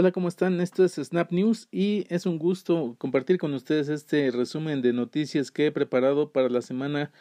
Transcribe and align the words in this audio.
Hola, 0.00 0.12
¿cómo 0.12 0.28
están? 0.28 0.62
Esto 0.62 0.82
es 0.82 0.94
Snap 0.94 1.30
News 1.30 1.68
y 1.70 2.06
es 2.08 2.24
un 2.24 2.38
gusto 2.38 2.94
compartir 2.96 3.36
con 3.36 3.52
ustedes 3.52 3.90
este 3.90 4.30
resumen 4.30 4.80
de 4.80 4.94
noticias 4.94 5.50
que 5.50 5.66
he 5.66 5.72
preparado 5.72 6.32
para 6.32 6.48
la 6.48 6.62
semana 6.62 7.12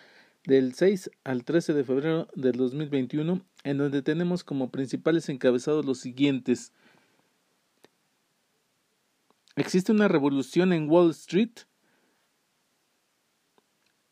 del 0.45 0.73
6 0.73 1.11
al 1.25 1.43
13 1.43 1.73
de 1.73 1.83
febrero 1.83 2.29
del 2.35 2.55
2021, 2.55 3.41
en 3.65 3.77
donde 3.77 4.01
tenemos 4.01 4.45
como 4.45 4.71
principales 4.71 5.27
encabezados 5.27 5.83
los 5.83 5.99
siguientes. 5.99 6.71
Existe 9.57 9.91
una 9.91 10.07
revolución 10.07 10.71
en 10.71 10.89
Wall 10.89 11.11
Street. 11.11 11.51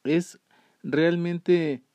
Es 0.03 0.41
realmente 0.83 1.85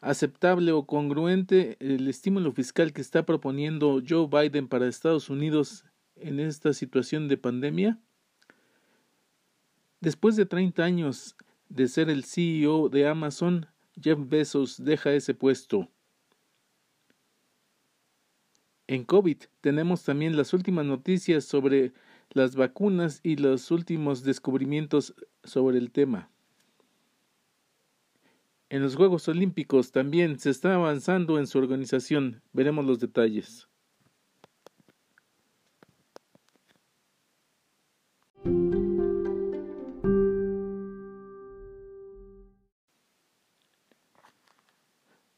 aceptable 0.00 0.72
o 0.72 0.86
congruente 0.86 1.76
el 1.80 2.08
estímulo 2.08 2.52
fiscal 2.52 2.92
que 2.92 3.00
está 3.00 3.24
proponiendo 3.26 4.00
Joe 4.06 4.26
Biden 4.26 4.68
para 4.68 4.88
Estados 4.88 5.30
Unidos 5.30 5.84
en 6.16 6.40
esta 6.40 6.72
situación 6.72 7.28
de 7.28 7.36
pandemia? 7.36 7.98
Después 10.00 10.36
de 10.36 10.46
30 10.46 10.82
años 10.82 11.36
de 11.68 11.86
ser 11.88 12.08
el 12.08 12.24
CEO 12.24 12.88
de 12.88 13.06
Amazon, 13.06 13.66
Jeff 14.00 14.18
Bezos 14.18 14.82
deja 14.82 15.12
ese 15.12 15.34
puesto. 15.34 15.88
En 18.86 19.04
COVID 19.04 19.36
tenemos 19.60 20.02
también 20.02 20.36
las 20.36 20.52
últimas 20.52 20.84
noticias 20.84 21.44
sobre 21.44 21.92
las 22.30 22.56
vacunas 22.56 23.20
y 23.22 23.36
los 23.36 23.70
últimos 23.70 24.24
descubrimientos 24.24 25.14
sobre 25.44 25.78
el 25.78 25.92
tema. 25.92 26.29
En 28.70 28.82
los 28.82 28.94
Juegos 28.94 29.26
Olímpicos 29.26 29.90
también 29.90 30.38
se 30.38 30.50
está 30.50 30.76
avanzando 30.76 31.40
en 31.40 31.48
su 31.48 31.58
organización. 31.58 32.40
Veremos 32.52 32.84
los 32.84 33.00
detalles. 33.00 33.68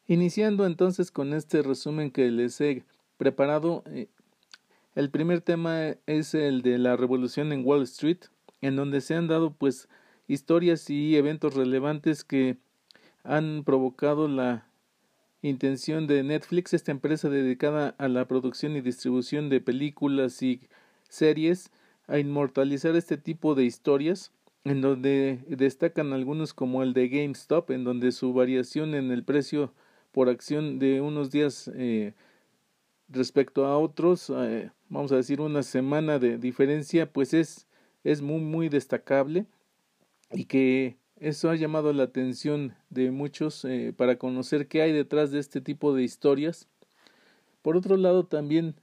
Iniciando 0.07 0.67
entonces 0.67 1.11
con 1.11 1.33
este 1.33 1.63
resumen 1.63 2.11
que 2.11 2.31
les 2.31 2.61
he 2.61 2.85
preparado, 3.17 3.83
eh, 3.87 4.09
el 4.95 5.09
primer 5.09 5.41
tema 5.41 5.97
es 6.05 6.35
el 6.35 6.61
de 6.61 6.77
la 6.77 6.99
revolución 6.99 7.51
en 7.53 7.65
Wall 7.65 7.85
Street, 7.85 8.19
en 8.61 8.77
donde 8.77 9.01
se 9.01 9.15
han 9.15 9.27
dado 9.27 9.55
pues 9.55 9.89
historias 10.29 10.91
y 10.91 11.17
eventos 11.17 11.55
relevantes 11.55 12.25
que 12.25 12.59
han 13.25 13.63
provocado 13.65 14.29
la 14.29 14.67
intención 15.43 16.07
de 16.07 16.23
Netflix, 16.23 16.73
esta 16.73 16.93
empresa 16.93 17.29
dedicada 17.29 17.95
a 17.99 18.09
la 18.09 18.27
producción 18.27 18.77
y 18.77 18.81
distribución 18.81 19.49
de 19.49 19.61
películas 19.61 20.43
y 20.43 20.61
series, 21.09 21.71
a 22.07 22.19
inmortalizar 22.19 22.97
este 22.97 23.17
tipo 23.17 23.55
de 23.55 23.65
historias, 23.65 24.33
en 24.65 24.81
donde 24.81 25.41
destacan 25.49 26.13
algunos 26.13 26.55
como 26.55 26.83
el 26.83 26.93
de 26.93 27.09
GameStop, 27.09 27.71
en 27.71 27.85
donde 27.85 28.13
su 28.13 28.33
variación 28.33 28.95
en 28.95 29.11
el 29.11 29.25
precio 29.25 29.73
por 30.13 30.29
acción 30.29 30.79
de 30.79 31.01
unos 31.01 31.31
días 31.31 31.71
eh, 31.75 32.15
respecto 33.09 33.67
a 33.67 33.79
otros, 33.79 34.31
eh, 34.31 34.71
vamos 34.89 35.11
a 35.11 35.17
decir 35.17 35.41
una 35.41 35.63
semana 35.63 36.19
de 36.19 36.39
diferencia, 36.39 37.11
pues 37.11 37.35
es, 37.35 37.67
es 38.05 38.23
muy 38.23 38.41
muy 38.41 38.69
destacable 38.69 39.47
y 40.31 40.45
que 40.45 40.97
eso 41.23 41.51
ha 41.51 41.55
llamado 41.55 41.93
la 41.93 42.03
atención 42.03 42.75
de 42.91 43.13
muchos 43.13 43.65
eh, 43.65 43.95
para 43.97 44.17
conocer 44.17 44.67
qué 44.67 44.83
hay 44.83 44.93
detrás 44.93 45.31
de 45.31 45.39
este 45.39 45.61
tipo 45.61 45.95
de 45.95 46.03
historias. 46.03 46.67
Por 47.63 47.77
otro 47.77 47.97
lado, 47.97 48.27
también 48.27 48.75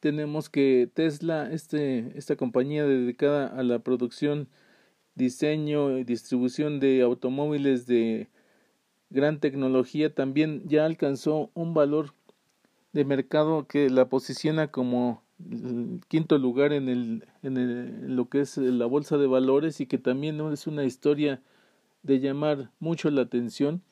tenemos 0.00 0.50
que 0.50 0.90
Tesla, 0.92 1.52
este, 1.52 2.18
esta 2.18 2.34
compañía 2.34 2.84
dedicada 2.84 3.46
a 3.46 3.62
la 3.62 3.78
producción, 3.78 4.48
diseño 5.14 5.96
y 5.96 6.02
distribución 6.02 6.80
de 6.80 7.00
automóviles 7.02 7.86
de 7.86 8.26
gran 9.10 9.38
tecnología, 9.38 10.12
también 10.12 10.62
ya 10.66 10.86
alcanzó 10.86 11.52
un 11.54 11.74
valor 11.74 12.12
de 12.92 13.04
mercado 13.04 13.68
que 13.68 13.88
la 13.88 14.08
posiciona 14.08 14.66
como 14.72 15.22
el 15.48 16.00
quinto 16.08 16.38
lugar 16.38 16.72
en, 16.72 16.88
el, 16.88 17.24
en 17.44 17.56
el, 17.56 18.16
lo 18.16 18.28
que 18.28 18.40
es 18.40 18.56
la 18.56 18.86
bolsa 18.86 19.16
de 19.16 19.28
valores 19.28 19.80
y 19.80 19.86
que 19.86 19.98
también 19.98 20.40
es 20.52 20.66
una 20.66 20.82
historia 20.84 21.40
de 22.04 22.20
llamar 22.20 22.70
mucho 22.78 23.10
la 23.10 23.22
atención, 23.22 23.82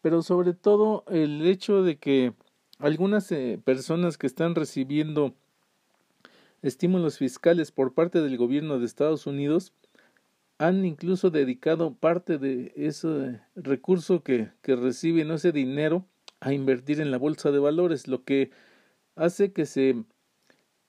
pero 0.00 0.22
sobre 0.22 0.54
todo 0.54 1.04
el 1.08 1.44
hecho 1.46 1.82
de 1.82 1.96
que 1.98 2.32
algunas 2.78 3.30
eh, 3.32 3.60
personas 3.62 4.16
que 4.16 4.26
están 4.26 4.54
recibiendo 4.54 5.34
estímulos 6.62 7.18
fiscales 7.18 7.72
por 7.72 7.92
parte 7.92 8.22
del 8.22 8.36
gobierno 8.36 8.78
de 8.78 8.86
Estados 8.86 9.26
Unidos 9.26 9.72
han 10.58 10.84
incluso 10.84 11.30
dedicado 11.30 11.94
parte 11.94 12.38
de 12.38 12.72
ese 12.76 13.40
recurso 13.56 14.22
que, 14.22 14.50
que 14.62 14.76
reciben, 14.76 15.32
ese 15.32 15.50
dinero, 15.50 16.06
a 16.38 16.52
invertir 16.52 17.00
en 17.00 17.10
la 17.10 17.18
bolsa 17.18 17.50
de 17.50 17.58
valores, 17.58 18.06
lo 18.06 18.22
que 18.22 18.50
hace 19.16 19.52
que 19.52 19.66
se, 19.66 20.04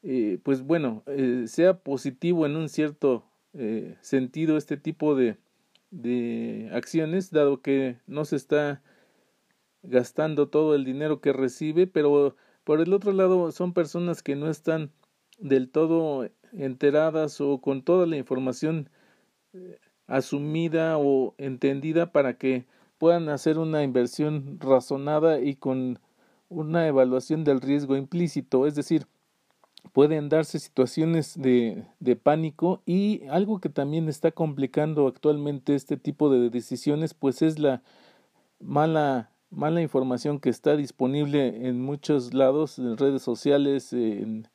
eh, 0.03 0.37
pues 0.43 0.61
bueno, 0.61 1.01
eh, 1.07 1.45
sea 1.47 1.79
positivo 1.79 2.45
en 2.45 2.55
un 2.55 2.69
cierto 2.69 3.25
sentido 4.01 4.57
este 4.57 4.77
tipo 4.77 5.13
de, 5.13 5.37
de 5.93 6.69
acciones, 6.73 7.29
dado 7.29 7.61
que 7.61 7.97
no 8.07 8.25
se 8.25 8.35
está 8.35 8.81
gastando 9.83 10.49
todo 10.49 10.73
el 10.75 10.85
dinero 10.85 11.21
que 11.21 11.33
recibe, 11.33 11.85
pero 11.85 12.35
por 12.63 12.81
el 12.81 12.93
otro 12.93 13.11
lado 13.11 13.51
son 13.51 13.73
personas 13.73 14.23
que 14.23 14.35
no 14.35 14.49
están 14.49 14.91
del 15.37 15.69
todo 15.69 16.29
enteradas 16.51 17.39
o 17.41 17.59
con 17.61 17.83
toda 17.83 18.07
la 18.07 18.17
información 18.17 18.89
eh, 19.53 19.79
asumida 20.07 20.97
o 20.97 21.35
entendida 21.37 22.11
para 22.11 22.37
que 22.37 22.65
puedan 22.97 23.29
hacer 23.29 23.59
una 23.59 23.83
inversión 23.83 24.59
razonada 24.59 25.41
y 25.41 25.55
con 25.55 25.99
una 26.49 26.87
evaluación 26.87 27.43
del 27.43 27.61
riesgo 27.61 27.97
implícito, 27.97 28.65
es 28.65 28.75
decir, 28.75 29.05
pueden 29.91 30.29
darse 30.29 30.59
situaciones 30.59 31.39
de, 31.39 31.83
de, 31.99 32.15
pánico 32.15 32.81
y 32.85 33.23
algo 33.29 33.59
que 33.59 33.69
también 33.69 34.09
está 34.09 34.31
complicando 34.31 35.07
actualmente 35.07 35.75
este 35.75 35.97
tipo 35.97 36.29
de 36.29 36.49
decisiones 36.49 37.13
pues 37.13 37.41
es 37.41 37.59
la 37.59 37.81
mala 38.59 39.29
mala 39.51 39.81
información 39.81 40.39
que 40.39 40.49
está 40.49 40.75
disponible 40.75 41.67
en 41.67 41.81
muchos 41.81 42.33
lados 42.33 42.79
en 42.79 42.97
redes 42.97 43.21
sociales 43.21 43.93
en, 43.93 44.47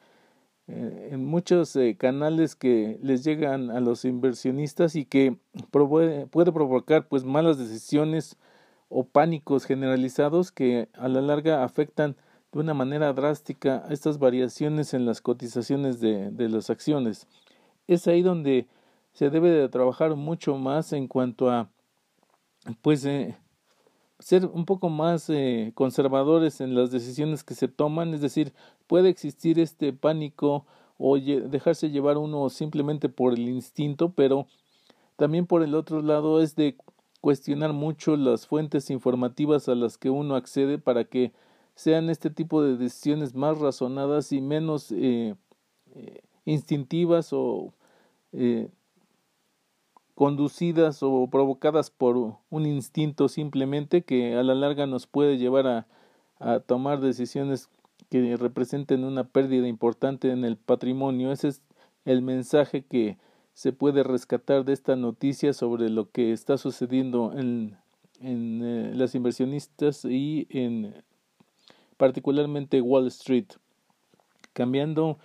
eh, 0.69 1.09
en 1.13 1.25
muchos 1.25 1.75
eh, 1.77 1.97
canales 1.99 2.55
que 2.55 2.99
les 3.03 3.25
llegan 3.25 3.71
a 3.71 3.81
los 3.81 4.05
inversionistas 4.05 4.97
y 4.97 5.07
que 5.07 5.35
puede, 5.71 6.27
provocar 6.27 7.09
pues 7.09 7.25
malas 7.25 7.57
decisiones 7.57 8.37
o 8.91 9.05
pánicos 9.05 9.65
generalizados 9.65 10.53
que 10.53 10.91
a 10.93 11.09
la 11.09 11.23
larga 11.23 11.65
afectan 11.65 12.17
de 12.53 12.61
una 12.61 12.75
manera 12.75 13.13
drástica 13.13 13.85
estas 13.91 14.19
variaciones 14.19 14.95
en 14.95 15.07
las 15.07 15.21
cotizaciones 15.21 16.01
de, 16.01 16.31
de 16.31 16.49
las 16.49 16.71
acciones. 16.71 17.27
Es 17.87 18.07
ahí 18.07 18.23
donde 18.23 18.67
se 19.13 19.31
debe 19.31 19.51
de 19.51 19.69
trabajar 19.69 20.15
mucho 20.17 20.57
más 20.57 20.93
en 20.93 21.09
cuanto 21.09 21.51
a 21.51 21.69
pues 22.83 23.05
eh, 23.05 23.37
ser 24.19 24.47
un 24.47 24.65
poco 24.65 24.89
más 24.89 25.31
eh, 25.31 25.73
conservadores 25.75 26.61
en 26.61 26.75
las 26.75 26.91
decisiones 26.91 27.45
que 27.45 27.55
se 27.55 27.69
toman, 27.69 28.15
es 28.15 28.21
decir, 28.21 28.53
puede 28.87 29.09
existir 29.09 29.59
este 29.59 29.93
pánico 29.93 30.67
o 30.99 31.17
dejarse 31.19 31.91
llevar 31.91 32.19
uno 32.19 32.49
simplemente 32.49 33.09
por 33.09 33.35
el 33.35 33.49
instinto, 33.49 34.11
pero 34.11 34.47
también 35.17 35.47
por 35.47 35.63
el 35.63 35.75
otro 35.75 36.03
lado 36.03 36.43
es 36.43 36.57
de 36.57 36.77
cuestionar 37.21 37.73
mucho 37.73 38.17
las 38.17 38.47
fuentes 38.47 38.91
informativas 38.91 39.69
a 39.69 39.75
las 39.75 39.97
que 39.97 40.11
uno 40.11 40.35
accede 40.35 40.79
para 40.79 41.05
que 41.05 41.33
sean 41.79 42.11
este 42.11 42.29
tipo 42.29 42.61
de 42.61 42.77
decisiones 42.77 43.37
más 43.37 43.57
razonadas 43.57 44.33
y 44.33 44.41
menos 44.41 44.91
eh, 44.91 45.37
eh, 45.95 46.21
instintivas 46.45 47.33
o 47.33 47.73
eh, 48.33 48.69
conducidas 50.17 51.05
o 51.05 51.29
provocadas 51.31 51.91
por 51.91 52.17
un 52.51 52.67
instinto 52.67 53.29
simplemente 53.29 54.03
que 54.03 54.35
a 54.35 54.43
la 54.43 54.57
larga 54.57 54.87
nos 54.87 55.07
puede 55.07 55.39
llevar 55.39 55.87
a, 56.41 56.61
tomar 56.67 57.01
decisiones 57.01 57.69
que 58.11 58.37
representen 58.37 59.05
una 59.05 59.23
pérdida 59.23 59.69
importante 59.69 60.33
en 60.33 60.45
el 60.45 60.57
patrimonio. 60.57 61.31
Ese 61.31 61.49
es 61.49 61.63
el 62.05 62.23
mensaje 62.23 62.83
que 62.83 63.19
se 63.55 63.73
puede 63.73 64.03
rescatar 64.03 64.65
de 64.65 64.73
esta 64.73 64.97
noticia 64.97 65.53
sobre 65.53 65.91
lo 65.91 66.11
que 66.11 66.33
está 66.33 66.59
sucediendo 66.59 67.33
en, 67.37 67.77
en 68.21 68.99
las 68.99 69.15
inversionistas 69.15 70.05
y 70.05 70.49
en 70.51 70.95
particularmente 71.99 72.81
Wall 72.81 73.07
Street. 73.09 73.47
Cambiando 74.55 75.19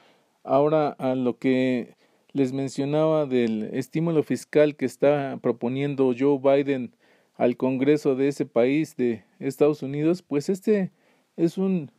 ahora 0.43 0.89
a 0.89 1.15
lo 1.15 1.37
que 1.37 1.95
les 2.33 2.51
mencionaba 2.51 3.25
del 3.25 3.69
estímulo 3.73 4.23
fiscal 4.23 4.75
que 4.75 4.85
está 4.85 5.39
proponiendo 5.41 6.13
Joe 6.17 6.39
Biden 6.39 6.93
al 7.35 7.55
Congreso 7.55 8.15
de 8.15 8.27
ese 8.27 8.45
país 8.45 8.97
de 8.97 9.23
Estados 9.39 9.83
Unidos, 9.83 10.21
pues 10.21 10.49
este 10.49 10.91
es 11.37 11.57
un 11.57 11.91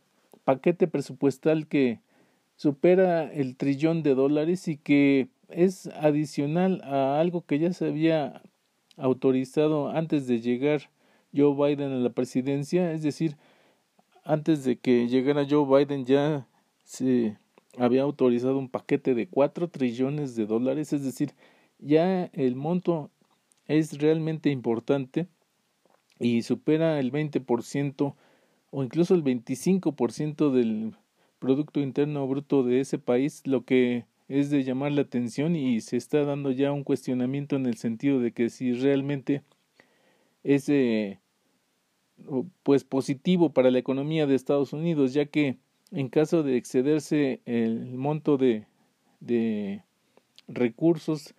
paquete 0.43 0.87
presupuestal 0.87 1.67
que 1.67 1.99
supera 2.55 3.31
el 3.33 3.55
trillón 3.55 4.03
de 4.03 4.13
dólares 4.13 4.67
y 4.67 4.77
que 4.77 5.29
es 5.49 5.87
adicional 5.87 6.81
a 6.83 7.19
algo 7.19 7.45
que 7.45 7.59
ya 7.59 7.73
se 7.73 7.87
había 7.87 8.41
autorizado 8.97 9.89
antes 9.89 10.27
de 10.27 10.39
llegar 10.39 10.89
Joe 11.35 11.53
Biden 11.53 11.91
a 11.91 11.97
la 11.97 12.09
presidencia, 12.09 12.91
es 12.93 13.03
decir, 13.03 13.35
antes 14.25 14.63
de 14.65 14.77
que 14.77 15.07
llegara 15.07 15.47
Joe 15.49 15.65
Biden 15.65 16.05
ya 16.05 16.47
se 16.83 17.37
había 17.77 18.01
autorizado 18.01 18.57
un 18.57 18.69
paquete 18.69 19.13
de 19.13 19.27
4 19.27 19.69
trillones 19.69 20.35
de 20.35 20.45
dólares, 20.45 20.91
es 20.91 21.03
decir, 21.03 21.33
ya 21.79 22.25
el 22.33 22.55
monto 22.55 23.11
es 23.67 23.99
realmente 23.99 24.49
importante 24.49 25.27
y 26.19 26.41
supera 26.41 26.99
el 26.99 27.11
20% 27.11 28.15
o 28.71 28.83
incluso 28.83 29.13
el 29.13 29.23
25% 29.23 30.51
del 30.51 30.95
Producto 31.39 31.79
Interno 31.79 32.27
Bruto 32.27 32.63
de 32.63 32.79
ese 32.79 32.97
país, 32.97 33.41
lo 33.45 33.63
que 33.63 34.05
es 34.27 34.49
de 34.49 34.63
llamar 34.63 34.91
la 34.91 35.01
atención 35.01 35.55
y 35.55 35.81
se 35.81 35.97
está 35.97 36.23
dando 36.23 36.49
ya 36.51 36.71
un 36.71 36.83
cuestionamiento 36.83 37.55
en 37.55 37.67
el 37.67 37.77
sentido 37.77 38.19
de 38.19 38.31
que 38.31 38.49
si 38.49 38.73
realmente 38.73 39.43
es 40.43 40.67
pues 42.63 42.83
positivo 42.83 43.51
para 43.51 43.71
la 43.71 43.79
economía 43.79 44.25
de 44.25 44.35
Estados 44.35 44.73
Unidos, 44.73 45.13
ya 45.13 45.25
que 45.25 45.57
en 45.91 46.09
caso 46.09 46.43
de 46.43 46.57
excederse 46.57 47.41
el 47.45 47.95
monto 47.95 48.37
de, 48.37 48.65
de 49.19 49.83
recursos 50.47 51.33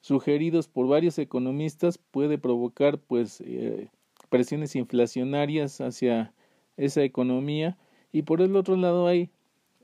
sugeridos 0.00 0.68
por 0.68 0.86
varios 0.86 1.18
economistas 1.18 1.98
puede 1.98 2.38
provocar 2.38 2.98
pues 2.98 3.42
eh, 3.44 3.88
presiones 4.28 4.76
inflacionarias 4.76 5.80
hacia 5.80 6.32
esa 6.76 7.02
economía. 7.02 7.76
Y 8.12 8.22
por 8.22 8.40
el 8.40 8.56
otro 8.56 8.76
lado 8.76 9.06
hay 9.08 9.30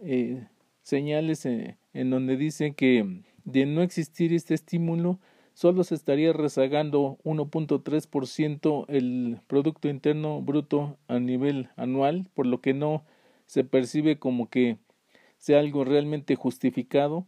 eh, 0.01 0.47
señales 0.83 1.45
en, 1.45 1.77
en 1.93 2.11
donde 2.11 2.37
dice 2.37 2.73
que 2.73 3.23
de 3.45 3.67
no 3.67 3.83
existir 3.83 4.33
este 4.33 4.55
estímulo 4.55 5.19
solo 5.55 5.85
se 5.85 5.95
estaría 5.95 6.33
rezagando 6.33 7.19
1.3% 7.25 8.85
el 8.89 9.39
Producto 9.47 9.89
Interno 9.89 10.41
Bruto 10.41 10.97
a 11.09 11.19
nivel 11.19 11.69
anual, 11.77 12.29
por 12.35 12.47
lo 12.47 12.61
que 12.61 12.75
no 12.75 13.05
se 13.47 13.65
percibe 13.65 14.19
como 14.19 14.49
que 14.49 14.79
sea 15.39 15.61
algo 15.61 15.85
realmente 15.85 16.37
justificado. 16.37 17.27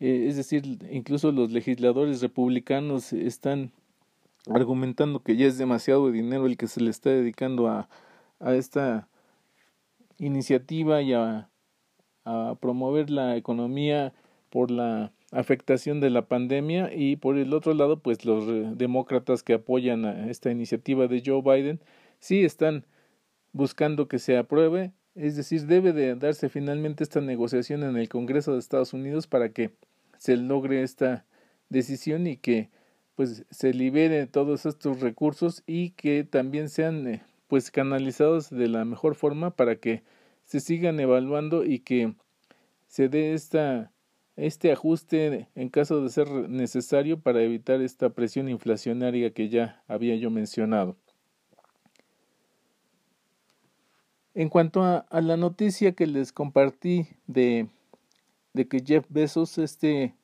Eh, 0.00 0.26
es 0.28 0.36
decir, 0.36 0.78
incluso 0.90 1.32
los 1.32 1.52
legisladores 1.52 2.22
republicanos 2.22 3.12
están 3.12 3.72
argumentando 4.48 5.22
que 5.22 5.36
ya 5.36 5.46
es 5.46 5.58
demasiado 5.58 6.10
dinero 6.10 6.46
el 6.46 6.56
que 6.56 6.66
se 6.66 6.80
le 6.80 6.90
está 6.90 7.10
dedicando 7.10 7.68
a, 7.68 7.88
a 8.40 8.54
esta 8.54 9.08
iniciativa 10.18 11.02
y 11.02 11.12
a, 11.12 11.48
a 12.24 12.56
promover 12.60 13.10
la 13.10 13.36
economía 13.36 14.12
por 14.50 14.70
la 14.70 15.12
afectación 15.32 16.00
de 16.00 16.10
la 16.10 16.28
pandemia 16.28 16.94
y 16.94 17.16
por 17.16 17.38
el 17.38 17.54
otro 17.54 17.74
lado 17.74 17.98
pues 18.00 18.24
los 18.24 18.76
demócratas 18.78 19.42
que 19.42 19.54
apoyan 19.54 20.04
a 20.04 20.30
esta 20.30 20.50
iniciativa 20.50 21.08
de 21.08 21.22
Joe 21.24 21.42
Biden 21.42 21.80
sí 22.20 22.44
están 22.44 22.84
buscando 23.52 24.08
que 24.08 24.18
se 24.18 24.36
apruebe 24.36 24.92
es 25.14 25.34
decir 25.36 25.66
debe 25.66 25.92
de 25.92 26.14
darse 26.14 26.50
finalmente 26.50 27.02
esta 27.02 27.20
negociación 27.20 27.82
en 27.82 27.96
el 27.96 28.08
Congreso 28.10 28.52
de 28.52 28.58
Estados 28.58 28.92
Unidos 28.92 29.26
para 29.26 29.48
que 29.48 29.72
se 30.18 30.36
logre 30.36 30.82
esta 30.82 31.24
decisión 31.70 32.26
y 32.26 32.36
que 32.36 32.70
pues 33.14 33.44
se 33.50 33.72
libere 33.72 34.26
todos 34.26 34.66
estos 34.66 35.00
recursos 35.00 35.62
y 35.66 35.90
que 35.90 36.24
también 36.24 36.68
sean 36.68 37.06
eh, 37.06 37.22
pues 37.48 37.70
canalizados 37.70 38.50
de 38.50 38.68
la 38.68 38.84
mejor 38.84 39.14
forma 39.14 39.50
para 39.50 39.76
que 39.76 40.02
se 40.44 40.60
sigan 40.60 41.00
evaluando 41.00 41.64
y 41.64 41.80
que 41.80 42.14
se 42.86 43.08
dé 43.08 43.32
esta 43.32 43.92
este 44.36 44.72
ajuste 44.72 45.48
en 45.54 45.68
caso 45.68 46.02
de 46.02 46.08
ser 46.08 46.28
necesario 46.28 47.20
para 47.20 47.42
evitar 47.42 47.80
esta 47.82 48.10
presión 48.10 48.48
inflacionaria 48.48 49.32
que 49.32 49.48
ya 49.48 49.82
había 49.88 50.16
yo 50.16 50.30
mencionado. 50.30 50.96
En 54.34 54.48
cuanto 54.48 54.82
a, 54.82 55.04
la 55.20 55.36
noticia 55.36 55.92
que 55.92 56.06
les 56.06 56.32
compartí 56.32 57.06
de, 57.26 57.68
de 58.54 58.66
que 58.66 58.82
Jeff 58.82 59.04
Bezos, 59.10 59.58
este 59.58 60.14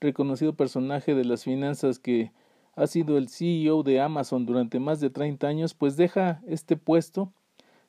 reconocido 0.00 0.54
personaje 0.54 1.14
de 1.14 1.24
las 1.24 1.42
finanzas 1.42 1.98
que 1.98 2.30
ha 2.76 2.86
sido 2.86 3.18
el 3.18 3.28
CEO 3.28 3.82
de 3.82 4.00
Amazon 4.00 4.46
durante 4.46 4.78
más 4.78 5.00
de 5.00 5.10
30 5.10 5.46
años, 5.46 5.74
pues 5.74 5.96
deja 5.96 6.40
este 6.46 6.76
puesto. 6.76 7.32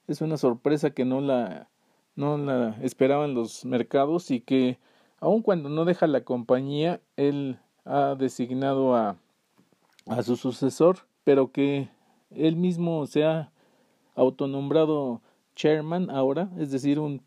Es 0.08 0.22
una 0.22 0.38
sorpresa 0.38 0.90
que 0.90 1.06
no 1.06 1.22
la, 1.22 1.70
no 2.16 2.38
la 2.38 2.78
esperaban 2.82 3.36
los 3.36 3.66
mercados 3.66 4.32
y 4.32 4.42
que 4.42 4.80
Aun 5.24 5.42
cuando 5.42 5.70
no 5.70 5.86
deja 5.86 6.06
la 6.06 6.26
compañía, 6.26 7.00
él 7.16 7.58
ha 7.86 8.14
designado 8.16 8.94
a, 8.94 9.16
a 10.06 10.22
su 10.22 10.36
sucesor, 10.36 10.98
pero 11.24 11.50
que 11.54 11.88
él 12.30 12.58
mismo 12.58 13.06
se 13.06 13.24
ha 13.24 13.50
autonombrado 14.16 15.22
chairman 15.56 16.10
ahora, 16.10 16.50
es 16.60 16.72
decir, 16.72 17.00
un 17.00 17.22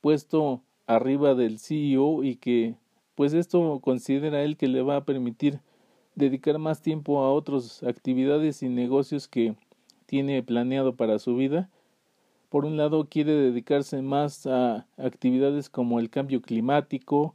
puesto 0.00 0.60
arriba 0.86 1.34
del 1.34 1.58
CEO 1.58 2.22
y 2.22 2.36
que 2.36 2.76
pues 3.16 3.32
esto 3.32 3.80
considera 3.82 4.44
él 4.44 4.56
que 4.56 4.68
le 4.68 4.82
va 4.82 4.98
a 4.98 5.04
permitir 5.04 5.58
dedicar 6.14 6.56
más 6.60 6.82
tiempo 6.82 7.18
a 7.18 7.32
otras 7.32 7.82
actividades 7.82 8.62
y 8.62 8.68
negocios 8.68 9.26
que 9.26 9.56
tiene 10.06 10.40
planeado 10.44 10.94
para 10.94 11.18
su 11.18 11.34
vida. 11.34 11.68
Por 12.48 12.64
un 12.64 12.76
lado 12.76 13.08
quiere 13.10 13.32
dedicarse 13.32 14.02
más 14.02 14.46
a 14.46 14.86
actividades 14.96 15.68
como 15.68 15.98
el 15.98 16.10
cambio 16.10 16.42
climático, 16.42 17.34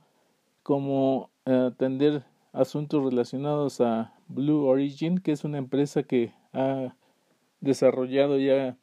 como 0.65 1.29
atender 1.45 2.23
asuntos 2.51 3.05
relacionados 3.05 3.81
a 3.81 4.15
Blue 4.27 4.65
Origin, 4.65 5.19
que 5.19 5.31
es 5.31 5.43
una 5.43 5.59
empresa 5.59 6.01
que 6.01 6.33
ha 6.53 6.95
desarrollado 7.61 8.39
ya 8.39 8.75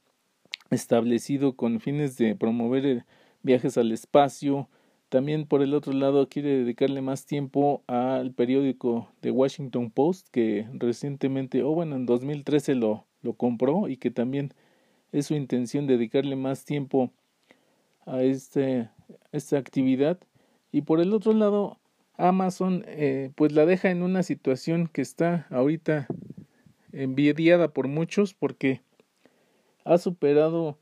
establecido 0.70 1.56
con 1.56 1.80
fines 1.80 2.16
de 2.16 2.36
promover 2.36 2.86
eh, 2.86 3.04
viajes 3.42 3.76
al 3.78 3.90
espacio. 3.90 4.68
También 5.08 5.44
por 5.44 5.60
el 5.60 5.74
otro 5.74 5.92
lado 5.92 6.28
quiere 6.28 6.50
dedicarle 6.50 7.02
más 7.02 7.26
tiempo 7.26 7.82
al 7.88 8.30
periódico 8.30 9.08
The 9.18 9.32
Washington 9.32 9.90
Post 9.90 10.28
que 10.30 10.68
recientemente, 10.74 11.64
o 11.64 11.74
bueno, 11.74 11.96
en 11.96 12.06
2013 12.06 12.76
lo, 12.76 13.06
lo 13.22 13.32
compró 13.32 13.88
y 13.88 13.96
que 13.96 14.12
también 14.12 14.54
es 15.10 15.26
su 15.26 15.34
intención 15.34 15.88
dedicarle 15.88 16.36
más 16.36 16.64
tiempo 16.64 17.10
a 18.06 18.22
este, 18.22 18.88
esta 19.32 19.58
actividad. 19.58 20.20
Y 20.70 20.82
por 20.82 21.00
el 21.00 21.12
otro 21.12 21.34
lado, 21.34 21.78
Amazon 22.16 22.84
eh, 22.86 23.30
pues 23.34 23.52
la 23.52 23.66
deja 23.66 23.90
en 23.90 24.02
una 24.02 24.22
situación 24.22 24.88
que 24.88 25.02
está 25.02 25.46
ahorita 25.50 26.06
envidiada 26.92 27.68
por 27.72 27.88
muchos 27.88 28.34
porque 28.34 28.82
ha 29.84 29.98
superado 29.98 30.78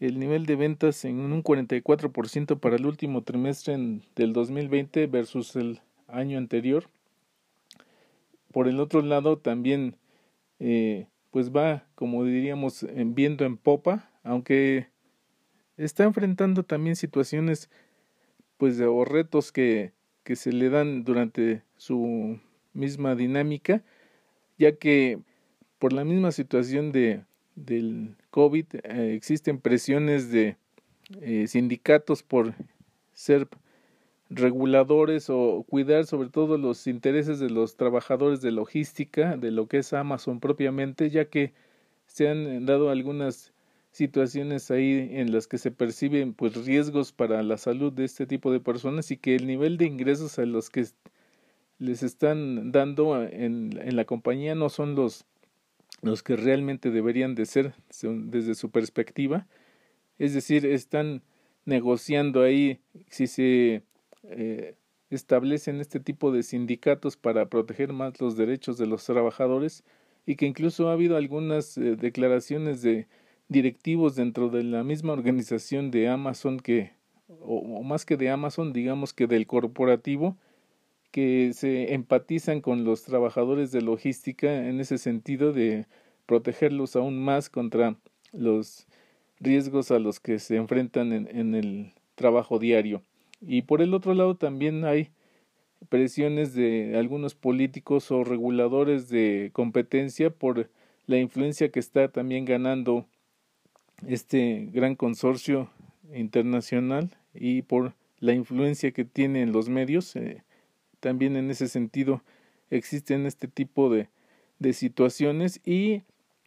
el 0.00 0.18
nivel 0.18 0.46
de 0.46 0.56
ventas 0.56 1.04
en 1.04 1.20
un 1.20 1.44
44% 1.44 2.58
para 2.58 2.76
el 2.76 2.86
último 2.86 3.22
trimestre 3.22 3.78
del 4.16 4.32
2020 4.32 5.06
versus 5.06 5.54
el 5.54 5.80
año 6.08 6.38
anterior. 6.38 6.88
Por 8.50 8.66
el 8.68 8.80
otro 8.80 9.00
lado 9.02 9.38
también 9.38 9.96
eh, 10.58 11.06
pues 11.30 11.50
va 11.50 11.86
como 11.94 12.24
diríamos 12.24 12.82
en 12.82 13.14
viento 13.14 13.44
en 13.44 13.56
popa, 13.56 14.10
aunque 14.24 14.88
está 15.76 16.04
enfrentando 16.04 16.64
también 16.64 16.96
situaciones 16.96 17.70
pues 18.58 18.80
o 18.80 19.04
retos 19.04 19.52
que, 19.52 19.92
que 20.24 20.36
se 20.36 20.52
le 20.52 20.70
dan 20.70 21.04
durante 21.04 21.62
su 21.76 22.38
misma 22.72 23.14
dinámica, 23.14 23.82
ya 24.58 24.72
que 24.72 25.18
por 25.78 25.92
la 25.92 26.04
misma 26.04 26.32
situación 26.32 26.92
de 26.92 27.22
del 27.54 28.16
COVID 28.30 28.66
eh, 28.82 29.14
existen 29.14 29.60
presiones 29.60 30.30
de 30.30 30.56
eh, 31.20 31.46
sindicatos 31.46 32.22
por 32.22 32.54
ser 33.12 33.48
reguladores 34.30 35.28
o 35.28 35.64
cuidar 35.68 36.06
sobre 36.06 36.30
todo 36.30 36.56
los 36.56 36.86
intereses 36.86 37.38
de 37.38 37.50
los 37.50 37.76
trabajadores 37.76 38.40
de 38.40 38.50
logística, 38.50 39.36
de 39.36 39.50
lo 39.50 39.66
que 39.66 39.78
es 39.78 39.92
Amazon 39.92 40.40
propiamente, 40.40 41.10
ya 41.10 41.26
que 41.26 41.52
se 42.06 42.28
han 42.28 42.64
dado 42.64 42.90
algunas 42.90 43.52
situaciones 43.92 44.70
ahí 44.70 45.10
en 45.12 45.32
las 45.32 45.46
que 45.46 45.58
se 45.58 45.70
perciben 45.70 46.34
pues 46.34 46.64
riesgos 46.64 47.12
para 47.12 47.42
la 47.42 47.58
salud 47.58 47.92
de 47.92 48.04
este 48.04 48.26
tipo 48.26 48.50
de 48.50 48.60
personas 48.60 49.10
y 49.10 49.18
que 49.18 49.36
el 49.36 49.46
nivel 49.46 49.76
de 49.76 49.86
ingresos 49.86 50.38
a 50.38 50.46
los 50.46 50.70
que 50.70 50.86
les 51.78 52.02
están 52.02 52.72
dando 52.72 53.22
en, 53.22 53.78
en 53.80 53.96
la 53.96 54.04
compañía 54.04 54.54
no 54.54 54.68
son 54.68 54.94
los 54.94 55.26
los 56.00 56.22
que 56.24 56.36
realmente 56.36 56.90
deberían 56.90 57.36
de 57.36 57.46
ser 57.46 57.74
desde 58.02 58.56
su 58.56 58.70
perspectiva. 58.70 59.46
Es 60.18 60.34
decir 60.34 60.66
están 60.66 61.22
negociando 61.64 62.42
ahí 62.42 62.80
si 63.08 63.26
se 63.28 63.82
eh, 64.24 64.74
establecen 65.10 65.80
este 65.80 66.00
tipo 66.00 66.32
de 66.32 66.42
sindicatos 66.42 67.16
para 67.16 67.46
proteger 67.46 67.92
más 67.92 68.20
los 68.20 68.36
derechos 68.36 68.78
de 68.78 68.86
los 68.86 69.04
trabajadores 69.04 69.84
y 70.26 70.36
que 70.36 70.46
incluso 70.46 70.88
ha 70.88 70.92
habido 70.92 71.16
algunas 71.16 71.76
eh, 71.78 71.96
declaraciones 71.96 72.82
de 72.82 73.06
directivos 73.52 74.16
dentro 74.16 74.48
de 74.48 74.64
la 74.64 74.82
misma 74.82 75.12
organización 75.12 75.90
de 75.90 76.08
Amazon 76.08 76.58
que 76.58 76.92
o, 77.40 77.82
más 77.82 78.04
que 78.04 78.16
de 78.16 78.30
Amazon, 78.30 78.72
digamos 78.72 79.12
que 79.12 79.26
del 79.26 79.46
corporativo, 79.46 80.36
que 81.10 81.52
se 81.52 81.94
empatizan 81.94 82.60
con 82.60 82.84
los 82.84 83.04
trabajadores 83.04 83.70
de 83.72 83.82
logística 83.82 84.68
en 84.68 84.80
ese 84.80 84.98
sentido 84.98 85.52
de 85.52 85.86
protegerlos 86.26 86.96
aún 86.96 87.22
más 87.22 87.50
contra 87.50 87.96
los 88.32 88.86
riesgos 89.38 89.90
a 89.90 89.98
los 89.98 90.20
que 90.20 90.38
se 90.38 90.56
enfrentan 90.56 91.12
en, 91.12 91.54
el 91.54 91.92
trabajo 92.14 92.58
diario. 92.58 93.02
Y 93.40 93.62
por 93.62 93.82
el 93.82 93.92
otro 93.92 94.14
lado 94.14 94.36
también 94.36 94.84
hay 94.84 95.10
presiones 95.88 96.54
de 96.54 96.96
algunos 96.96 97.34
políticos 97.34 98.10
o 98.10 98.24
reguladores 98.24 99.08
de 99.08 99.50
competencia 99.52 100.30
por 100.30 100.70
la 101.06 101.18
influencia 101.18 101.70
que 101.70 101.80
está 101.80 102.08
también 102.08 102.44
ganando 102.44 103.06
este 104.06 104.68
gran 104.72 104.94
consorcio 104.94 105.70
internacional 106.14 107.10
y 107.34 107.62
por 107.62 107.94
la 108.18 108.32
influencia 108.32 108.92
que 108.92 109.04
tiene 109.04 109.42
en 109.42 109.52
los 109.52 109.68
medios. 109.68 110.14
Eh, 110.16 110.42
también 111.00 111.36
en 111.36 111.50
ese 111.50 111.68
sentido 111.68 112.22
existen 112.70 113.26
este 113.26 113.48
tipo 113.48 113.90
de, 113.90 114.08
de 114.58 114.72
situaciones 114.72 115.60
y 115.64 116.02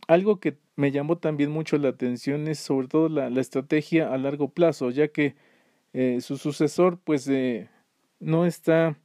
algo 0.07 0.39
que 0.39 0.57
me 0.75 0.91
llamó 0.91 1.17
también 1.17 1.51
mucho 1.51 1.77
la 1.77 1.89
atención 1.89 2.47
es 2.47 2.59
sobre 2.59 2.87
todo 2.87 3.09
la, 3.09 3.29
la 3.29 3.41
estrategia 3.41 4.13
a 4.13 4.17
largo 4.17 4.49
plazo, 4.49 4.89
ya 4.91 5.07
que 5.07 5.35
eh, 5.93 6.19
su 6.21 6.37
sucesor 6.37 6.99
pues 7.03 7.27
eh, 7.27 7.69
no 8.19 8.45
está 8.45 8.97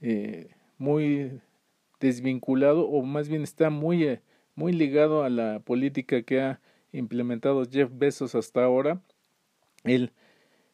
eh, 0.00 0.50
muy 0.78 1.40
desvinculado 2.00 2.88
o 2.88 3.02
más 3.02 3.28
bien 3.28 3.42
está 3.42 3.70
muy, 3.70 4.18
muy 4.54 4.72
ligado 4.72 5.22
a 5.22 5.30
la 5.30 5.60
política 5.60 6.22
que 6.22 6.40
ha 6.40 6.60
implementado 6.92 7.64
Jeff 7.68 7.90
Bezos 7.92 8.34
hasta 8.34 8.64
ahora. 8.64 9.02
Él 9.84 10.12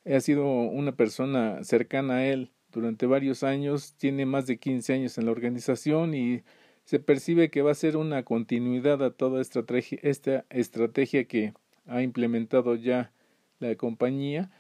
ha 0.05 0.21
sido 0.21 0.47
una 0.47 0.93
persona 0.93 1.63
cercana 1.65 2.17
a 2.17 2.27
él 2.27 2.51
durante 2.71 3.07
varios 3.07 3.43
años, 3.43 3.95
tiene 3.97 4.27
más 4.27 4.47
de 4.47 4.59
15 4.59 4.93
años 4.93 5.19
en 5.19 5.27
la 5.27 5.33
organización 5.33 6.15
y 6.15 6.43
se 6.85 6.99
percibe 6.99 7.51
que 7.51 7.63
va 7.63 7.73
a 7.73 7.75
ser 7.75 7.97
una 7.97 8.25
continuidad 8.25 9.03
a 9.03 9.11
toda 9.11 9.41
esta 9.41 10.45
estrategia 10.51 11.25
que 11.25 11.55
ha 11.87 12.03
implementado 12.03 12.75
ya 12.77 13.13
la 13.59 13.75
compañía, 13.75 14.51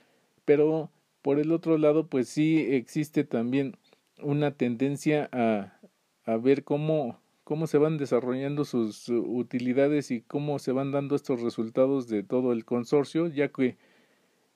pero 0.44 0.90
por 1.22 1.38
el 1.38 1.52
otro 1.52 1.78
lado, 1.78 2.06
pues 2.06 2.28
sí 2.28 2.58
existe 2.70 3.24
también 3.24 3.76
una 4.20 4.52
tendencia 4.52 5.28
a, 5.32 5.78
a 6.24 6.36
ver 6.36 6.64
cómo, 6.64 7.20
cómo 7.48 7.66
se 7.66 7.78
van 7.78 7.96
desarrollando 7.96 8.66
sus 8.66 9.08
utilidades 9.08 10.10
y 10.10 10.20
cómo 10.20 10.58
se 10.58 10.70
van 10.70 10.92
dando 10.92 11.16
estos 11.16 11.40
resultados 11.40 12.06
de 12.06 12.22
todo 12.22 12.52
el 12.52 12.66
consorcio, 12.66 13.26
ya 13.28 13.48
que 13.48 13.78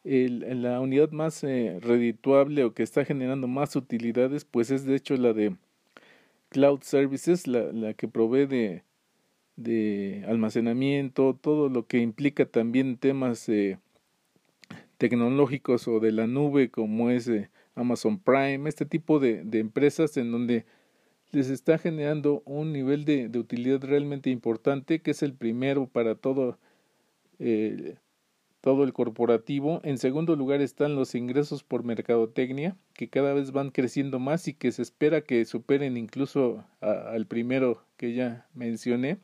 el, 0.05 0.61
la 0.61 0.79
unidad 0.79 1.11
más 1.11 1.43
eh, 1.43 1.79
redituable 1.81 2.65
o 2.65 2.75
que 2.75 2.83
está 2.83 3.07
generando 3.07 3.49
más 3.49 3.77
utilidades, 3.77 4.45
pues 4.45 4.71
es 4.71 4.85
de 4.85 4.97
hecho 4.97 5.17
la 5.17 5.33
de 5.33 5.57
Cloud 6.51 6.83
Services, 6.83 7.47
la, 7.47 7.73
la 7.73 7.95
que 7.95 8.09
provee 8.09 8.83
de, 9.57 10.25
almacenamiento, 10.29 11.39
todo 11.41 11.71
lo 11.71 11.87
que 11.87 11.97
implica 12.01 12.45
también 12.45 12.99
temas 12.99 13.49
eh, 13.49 13.79
tecnológicos 14.99 15.89
o 15.89 15.99
de 15.99 16.13
la 16.13 16.27
nube 16.27 16.69
como 16.69 17.09
es 17.09 17.27
eh, 17.27 17.49
Amazon 17.75 18.19
Prime, 18.19 18.69
este 18.69 18.85
tipo 18.85 19.19
de, 19.19 19.47
empresas 19.55 20.19
en 20.19 20.31
donde 20.31 20.67
les 21.33 21.49
está 21.49 21.79
generando 21.79 22.43
un 22.45 22.73
nivel 22.73 23.05
de, 23.05 23.29
de, 23.29 23.39
utilidad 23.39 23.83
realmente 23.83 24.31
importante, 24.31 25.01
que 25.01 25.13
es 25.13 25.23
el 25.23 25.35
primero 25.35 25.87
para 25.87 26.15
todo, 26.15 26.59
eh, 27.39 27.97
todo 28.61 28.85
el 28.85 28.93
corporativo. 28.93 29.81
En 29.83 29.99
segundo 29.99 30.37
lugar 30.37 30.61
están 30.61 30.95
los 30.95 31.15
ingresos 31.15 31.65
por 31.65 31.85
mercadotecnia, 31.85 32.77
que 32.93 33.09
cada 33.09 33.33
vez 33.33 33.51
van 33.51 33.71
creciendo 33.71 34.19
más 34.19 34.47
y 34.47 34.55
que 34.55 34.73
se 34.73 34.83
espera 34.83 35.23
que 35.23 35.45
superen 35.47 35.97
incluso 35.97 36.65
al 36.81 37.27
primero 37.27 37.83
que 37.97 38.13
ya 38.13 38.47
mencioné. 38.55 39.19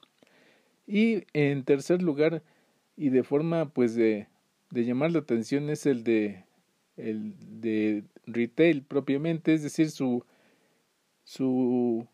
Y 0.86 1.24
en 1.34 1.62
tercer 1.64 2.02
lugar, 2.02 2.42
y 2.96 3.10
de 3.10 3.22
forma 3.22 3.68
pues 3.68 3.94
de, 3.94 4.28
de 4.70 4.84
llamar 4.86 5.12
la 5.12 5.18
atención, 5.18 5.68
es 5.68 5.84
el 5.84 6.04
de 6.04 6.44
el 6.96 7.34
de 7.60 8.02
retail 8.26 8.82
propiamente, 8.82 9.54
es 9.54 9.62
decir, 9.62 9.90
su, 9.90 10.24
su 11.28 12.06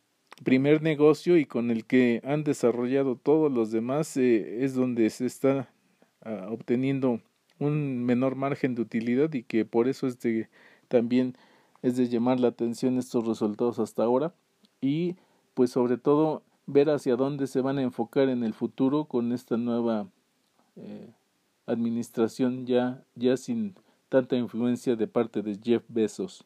primer 0.43 0.83
negocio 0.83 1.37
y 1.39 1.45
con 1.45 1.71
el 1.71 1.85
que 1.85 2.21
han 2.25 2.43
desarrollado 2.43 3.15
todos 3.15 3.53
los 3.53 3.71
demás 3.71 4.17
eh, 4.17 4.65
es 4.65 4.75
donde 4.75 5.09
se 5.11 5.27
está 5.27 5.71
ah, 6.23 6.49
obteniendo 6.51 7.21
un 7.61 8.05
menor 8.05 8.35
margen 8.35 8.75
de 8.75 8.83
utilidad 8.83 9.33
y 9.33 9.45
que 9.45 9.65
por 9.65 9.87
eso 9.87 10.09
es 10.09 10.19
también 10.89 11.37
es 11.83 11.97
de 11.97 12.09
llamar 12.09 12.41
la 12.41 12.49
atención 12.49 12.99
estos 12.99 13.25
resultados 13.25 13.79
hasta 13.79 14.03
ahora 14.03 14.35
y 14.81 15.15
pues 15.55 15.71
sobre 15.71 15.97
todo 15.97 16.43
ver 16.67 16.91
hacia 16.91 17.15
dónde 17.15 17.47
se 17.47 17.61
van 17.61 17.79
a 17.79 17.83
enfocar 17.83 18.29
en 18.29 18.43
el 18.43 18.53
futuro 18.53 19.05
con 19.05 19.33
esta 19.33 19.57
nueva 19.57 20.09
eh, 20.75 21.13
administración 21.67 22.67
ya 22.67 23.05
ya 23.15 23.37
sin 23.37 23.77
tanta 24.09 24.35
influencia 24.35 24.97
de 24.97 25.07
parte 25.07 25.41
de 25.41 25.57
Jeff 25.63 25.85
Bezos. 25.87 26.45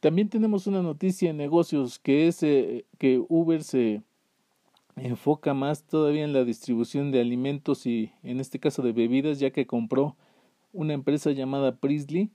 También 0.00 0.30
tenemos 0.30 0.66
una 0.66 0.82
noticia 0.82 1.28
en 1.28 1.36
negocios 1.36 1.98
que 1.98 2.26
es 2.26 2.42
eh, 2.42 2.86
que 2.98 3.22
Uber 3.28 3.62
se 3.62 4.02
enfoca 4.96 5.52
más 5.52 5.84
todavía 5.84 6.24
en 6.24 6.32
la 6.32 6.44
distribución 6.44 7.10
de 7.10 7.20
alimentos 7.20 7.86
y 7.86 8.12
en 8.22 8.40
este 8.40 8.58
caso 8.58 8.82
de 8.82 8.92
bebidas 8.92 9.38
ya 9.38 9.50
que 9.50 9.66
compró 9.66 10.16
una 10.72 10.94
empresa 10.94 11.32
llamada 11.32 11.76
Priestley 11.76 12.30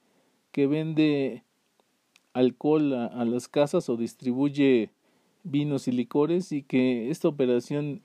que 0.52 0.68
vende 0.68 1.44
alcohol 2.34 2.94
a 2.94 3.26
las 3.26 3.48
casas 3.48 3.90
o 3.90 3.98
distribuye 3.98 4.92
vinos 5.44 5.88
y 5.88 5.92
licores 5.92 6.52
y 6.52 6.64
que 6.64 7.10
esta 7.10 7.28
operación 7.28 8.02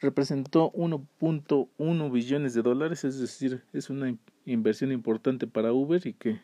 representó 0.00 0.70
1.1 0.72 2.12
billones 2.12 2.54
de 2.54 2.62
dólares, 2.62 3.04
es 3.04 3.18
decir, 3.18 3.62
es 3.72 3.90
una 3.90 4.16
inversión 4.44 4.92
importante 4.92 5.46
para 5.46 5.72
Uber 5.72 6.06
y 6.06 6.12
que 6.12 6.40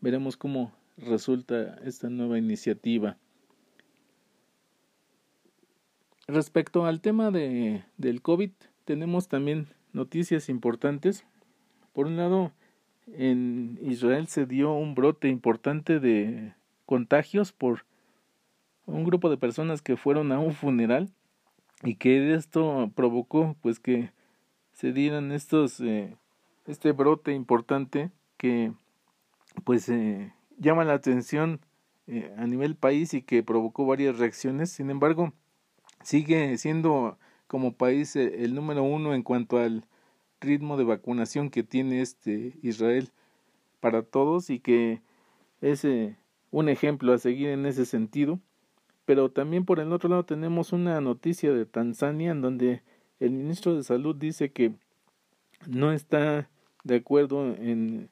veremos 0.00 0.36
cómo 0.36 0.72
resulta 0.96 1.74
esta 1.84 2.08
nueva 2.08 2.38
iniciativa. 2.38 3.16
Respecto 6.28 6.86
al 6.86 7.00
tema 7.00 7.30
de, 7.30 7.84
del 7.96 8.22
COVID, 8.22 8.50
tenemos 8.84 9.28
también 9.28 9.68
noticias 9.92 10.48
importantes. 10.48 11.24
Por 11.92 12.06
un 12.06 12.16
lado, 12.16 12.52
en 13.12 13.78
Israel 13.82 14.28
se 14.28 14.46
dio 14.46 14.72
un 14.72 14.94
brote 14.94 15.28
importante 15.28 16.00
de 16.00 16.54
contagios 16.86 17.52
por 17.52 17.84
un 18.86 19.04
grupo 19.04 19.30
de 19.30 19.36
personas 19.36 19.82
que 19.82 19.96
fueron 19.96 20.32
a 20.32 20.38
un 20.38 20.52
funeral 20.52 21.10
y 21.82 21.96
que 21.96 22.34
esto 22.34 22.90
provocó 22.94 23.56
pues 23.60 23.80
que 23.80 24.12
se 24.72 24.92
dieran 24.92 25.32
estos 25.32 25.80
eh, 25.80 26.16
este 26.66 26.92
brote 26.92 27.32
importante 27.32 28.10
que 28.36 28.72
pues 29.64 29.88
eh, 29.88 30.32
llama 30.62 30.84
la 30.84 30.94
atención 30.94 31.60
eh, 32.06 32.32
a 32.38 32.46
nivel 32.46 32.76
país 32.76 33.12
y 33.14 33.22
que 33.22 33.42
provocó 33.42 33.84
varias 33.86 34.18
reacciones. 34.18 34.70
Sin 34.70 34.90
embargo 34.90 35.32
sigue 36.02 36.56
siendo 36.58 37.18
como 37.46 37.74
país 37.74 38.16
eh, 38.16 38.44
el 38.44 38.54
número 38.54 38.82
uno 38.82 39.14
en 39.14 39.22
cuanto 39.22 39.58
al 39.58 39.84
ritmo 40.40 40.76
de 40.76 40.84
vacunación 40.84 41.50
que 41.50 41.62
tiene 41.62 42.00
este 42.00 42.58
Israel 42.62 43.10
para 43.80 44.02
todos 44.02 44.50
y 44.50 44.60
que 44.60 45.02
es 45.60 45.86
un 46.50 46.68
ejemplo 46.68 47.12
a 47.12 47.18
seguir 47.18 47.48
en 47.48 47.66
ese 47.66 47.86
sentido. 47.86 48.40
Pero 49.04 49.30
también 49.30 49.64
por 49.64 49.80
el 49.80 49.92
otro 49.92 50.08
lado 50.08 50.24
tenemos 50.24 50.72
una 50.72 51.00
noticia 51.00 51.52
de 51.52 51.66
Tanzania 51.66 52.30
en 52.30 52.40
donde 52.40 52.82
el 53.20 53.32
ministro 53.32 53.74
de 53.74 53.82
Salud 53.82 54.16
dice 54.16 54.52
que 54.52 54.74
no 55.66 55.92
está 55.92 56.48
de 56.84 56.96
acuerdo 56.96 57.54
en 57.54 58.10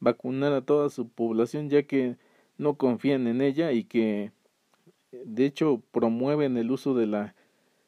vacunar 0.00 0.52
a 0.52 0.62
toda 0.62 0.90
su 0.90 1.08
población 1.08 1.70
ya 1.70 1.84
que 1.84 2.16
no 2.58 2.74
confían 2.74 3.26
en 3.26 3.40
ella 3.40 3.72
y 3.72 3.84
que 3.84 4.32
de 5.12 5.44
hecho 5.44 5.82
promueven 5.92 6.56
el 6.56 6.70
uso 6.70 6.94
de 6.94 7.06
la 7.06 7.34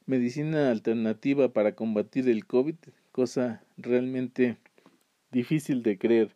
medicina 0.06 0.70
alternativa 0.70 1.52
para 1.52 1.74
combatir 1.74 2.28
el 2.28 2.46
COVID, 2.46 2.76
cosa 3.12 3.62
realmente 3.76 4.56
difícil 5.30 5.82
de 5.82 5.98
creer 5.98 6.34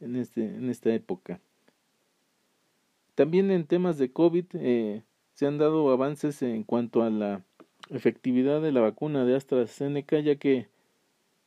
en, 0.00 0.16
este, 0.16 0.44
en 0.44 0.70
esta 0.70 0.94
época. 0.94 1.40
También 3.14 3.50
en 3.50 3.66
temas 3.66 3.98
de 3.98 4.12
COVID 4.12 4.44
eh, 4.54 5.02
se 5.34 5.46
han 5.46 5.58
dado 5.58 5.90
avances 5.90 6.42
en 6.42 6.64
cuanto 6.64 7.02
a 7.02 7.10
la 7.10 7.42
efectividad 7.90 8.60
de 8.60 8.72
la 8.72 8.80
vacuna 8.80 9.24
de 9.24 9.36
AstraZeneca, 9.36 10.20
ya 10.20 10.36
que 10.36 10.68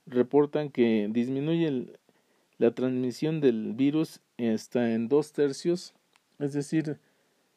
reportan 0.05 0.69
que 0.69 1.07
disminuye 1.11 1.93
la 2.59 2.71
transmisión 2.71 3.41
del 3.41 3.73
virus 3.73 4.21
hasta 4.37 4.93
en 4.93 5.07
dos 5.07 5.31
tercios, 5.33 5.95
es 6.37 6.53
decir, 6.53 6.99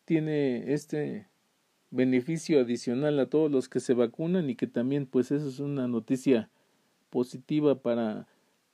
tiene 0.06 0.72
este 0.72 1.28
beneficio 1.90 2.60
adicional 2.60 3.18
a 3.20 3.26
todos 3.26 3.50
los 3.50 3.68
que 3.68 3.80
se 3.80 3.92
vacunan 3.92 4.48
y 4.48 4.54
que 4.54 4.66
también 4.66 5.06
pues 5.06 5.30
eso 5.30 5.46
es 5.46 5.58
una 5.58 5.86
noticia 5.88 6.48
positiva 7.10 7.82
para 7.82 8.26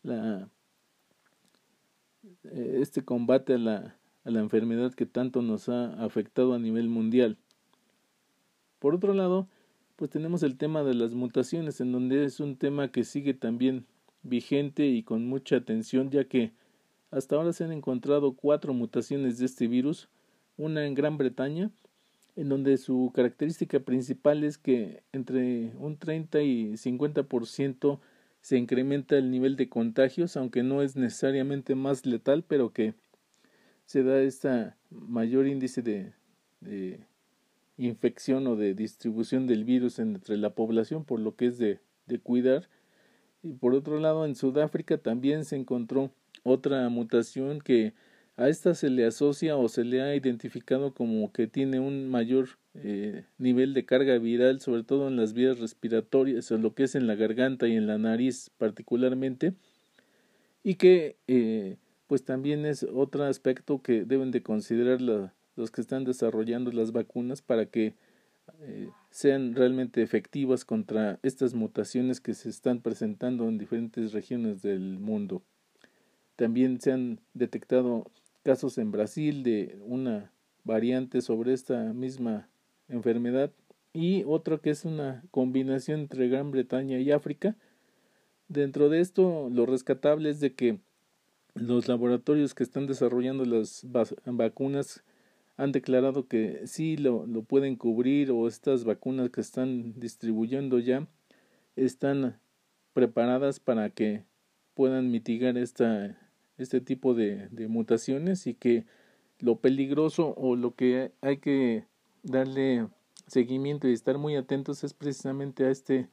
la, 0.03 0.49
eh, 2.45 2.79
este 2.81 3.03
combate 3.03 3.55
a 3.55 3.59
la, 3.59 3.97
a 4.25 4.31
la 4.31 4.41
enfermedad 4.41 4.95
que 4.95 5.07
tanto 5.07 5.43
nos 5.43 5.69
ha 5.69 5.95
afectado 6.05 6.55
a 6.55 6.59
nivel 6.59 6.89
mundial. 6.89 7.39
Por 8.79 8.95
otro 8.95 9.15
lado, 9.15 9.49
pues 9.97 10.11
tenemos 10.11 10.43
el 10.43 10.57
tema 10.57 10.85
de 10.85 10.95
las 10.95 11.15
mutaciones, 11.15 11.81
en 11.81 11.91
donde 11.91 12.25
es 12.25 12.39
un 12.39 12.57
tema 12.57 12.93
que 12.93 13.03
sigue 13.03 13.35
también 13.35 13.87
vigente 14.23 14.87
y 14.87 15.03
con 15.03 15.27
mucha 15.27 15.57
atención, 15.57 16.11
ya 16.11 16.25
que 16.25 16.53
hasta 17.11 17.37
ahora 17.37 17.53
se 17.53 17.65
han 17.65 17.73
encontrado 17.73 18.35
cuatro 18.35 18.75
mutaciones 18.75 19.39
de 19.39 19.47
este 19.47 19.67
virus, 19.67 20.09
una 20.57 20.87
en 20.87 20.95
Gran 20.95 21.17
Bretaña, 21.17 21.71
en 22.37 22.49
donde 22.49 22.77
su 22.77 23.11
característica 23.15 23.81
principal 23.81 24.45
es 24.45 24.59
que 24.59 25.03
entre 25.13 25.73
un 25.77 25.97
30 25.97 26.43
y 26.43 26.73
50% 26.75 28.01
se 28.41 28.57
incrementa 28.57 29.17
el 29.17 29.31
nivel 29.31 29.57
de 29.57 29.69
contagios, 29.69 30.37
aunque 30.37 30.63
no 30.63 30.83
es 30.83 30.97
necesariamente 30.97 31.75
más 31.75 32.07
letal, 32.07 32.45
pero 32.47 32.73
que 32.73 32.95
se 33.87 34.03
da 34.03 34.21
este 34.21 34.75
mayor 34.91 35.47
índice 35.47 35.83
de, 35.83 36.13
de 36.61 37.07
infección 37.79 38.47
o 38.47 38.57
de 38.57 38.75
distribución 38.75 39.47
del 39.47 39.65
virus 39.65 39.99
entre 39.99 40.37
la 40.37 40.51
población, 40.51 41.05
por 41.05 41.21
lo 41.21 41.37
que 41.37 41.47
es 41.47 41.59
de, 41.59 41.81
de 42.07 42.19
cuidar. 42.19 42.69
Y 43.43 43.53
por 43.55 43.75
otro 43.75 44.01
lado, 44.01 44.27
en 44.27 44.35
Sudáfrica 44.35 44.99
también 44.99 45.45
se 45.45 45.57
encontró 45.57 46.11
otra 46.43 46.89
mutación 46.89 47.61
que 47.61 47.95
a 48.37 48.49
esta 48.49 48.75
se 48.75 48.89
le 48.89 49.05
asocia 49.05 49.57
o 49.57 49.69
se 49.69 49.85
le 49.85 50.01
ha 50.01 50.15
identificado 50.15 50.95
como 50.95 51.33
que 51.33 51.49
tiene 51.49 51.81
un 51.81 52.09
mayor 52.09 52.51
eh, 52.75 53.25
nivel 53.37 53.75
de 53.75 53.85
carga 53.85 54.17
viral, 54.19 54.61
sobre 54.61 54.85
todo 54.85 55.09
en 55.09 55.17
las 55.17 55.33
vías 55.33 55.59
respiratorias, 55.59 56.51
o 56.53 56.59
lo 56.59 56.73
que 56.73 56.85
es 56.85 56.95
en 56.95 57.09
la 57.09 57.17
garganta 57.17 57.67
y 57.67 57.75
en 57.75 57.89
la 57.89 57.99
nariz 57.99 58.51
particularmente, 58.57 59.55
y 60.63 60.77
que 60.77 61.17
eh, 61.27 61.79
pues 62.07 62.25
también 62.25 62.65
es 62.65 62.85
otro 62.85 63.25
aspecto 63.25 63.83
que 63.83 64.05
deben 64.05 64.31
de 64.31 64.43
considerar 64.43 65.01
los 65.01 65.71
que 65.73 65.81
están 65.81 66.05
desarrollando 66.05 66.71
las 66.71 66.93
vacunas 66.93 67.43
para 67.43 67.67
que 67.67 67.95
eh, 68.61 68.91
sean 69.11 69.55
realmente 69.55 70.03
efectivas 70.03 70.65
contra 70.65 71.19
estas 71.23 71.55
mutaciones 71.55 72.21
que 72.21 72.35
se 72.35 72.49
están 72.49 72.81
presentando 72.81 73.49
en 73.49 73.59
diferentes 73.59 74.13
regiones 74.13 74.63
del 74.63 74.99
mundo. 74.99 75.43
También 76.37 76.81
se 76.81 76.93
han 76.93 77.21
detectado 77.35 78.11
casos 78.43 78.79
en 78.79 78.93
Brasil 78.93 79.43
de 79.43 79.79
una 79.85 80.31
variante 80.65 81.21
sobre 81.21 81.53
esta 81.53 81.93
misma 81.93 82.49
enfermedad 82.89 83.53
y 83.93 84.23
otro 84.25 84.61
que 84.61 84.71
es 84.71 84.85
una 84.85 85.25
combinación 85.31 86.01
entre 86.01 86.29
Gran 86.29 86.51
Bretaña 86.51 86.99
y 86.99 87.11
África. 87.11 87.57
Dentro 88.49 88.89
de 88.89 89.01
esto, 89.01 89.51
lo 89.51 89.67
rescatable 89.67 90.31
es 90.31 90.41
de 90.41 90.55
que 90.55 90.79
los 91.55 91.89
laboratorios 91.89 92.55
que 92.55 92.63
están 92.63 92.87
desarrollando 92.87 93.45
las 93.45 93.87
vacunas 94.25 95.03
han 95.59 95.73
declarado 95.73 96.29
que 96.29 96.67
sí 96.67 96.97
lo, 96.97 97.27
lo 97.27 97.43
pueden 97.43 97.77
cubrir 97.77 98.31
o 98.31 98.47
estas 98.47 98.85
vacunas 98.85 99.29
que 99.31 99.41
están 99.41 99.93
distribuyendo 99.99 100.79
ya 100.79 101.07
están 101.77 102.39
preparadas 102.95 103.59
para 103.61 103.91
que 103.91 104.25
puedan 104.75 105.11
mitigar 105.11 105.59
esta 105.59 106.17
este 106.59 106.81
tipo 106.81 107.15
de, 107.15 107.49
de 107.51 107.69
mutaciones 107.69 108.47
y 108.47 108.55
que 108.55 108.87
lo 109.41 109.57
peligroso 109.57 110.35
o 110.37 110.57
lo 110.57 110.75
que 110.75 111.13
hay 111.21 111.39
que 111.39 111.85
darle 112.23 112.89
seguimiento 113.27 113.89
y 113.89 113.93
estar 113.93 114.17
muy 114.17 114.37
atentos 114.37 114.85
es 114.85 114.95
precisamente 114.95 115.65
a 115.65 115.71
este 115.71 116.09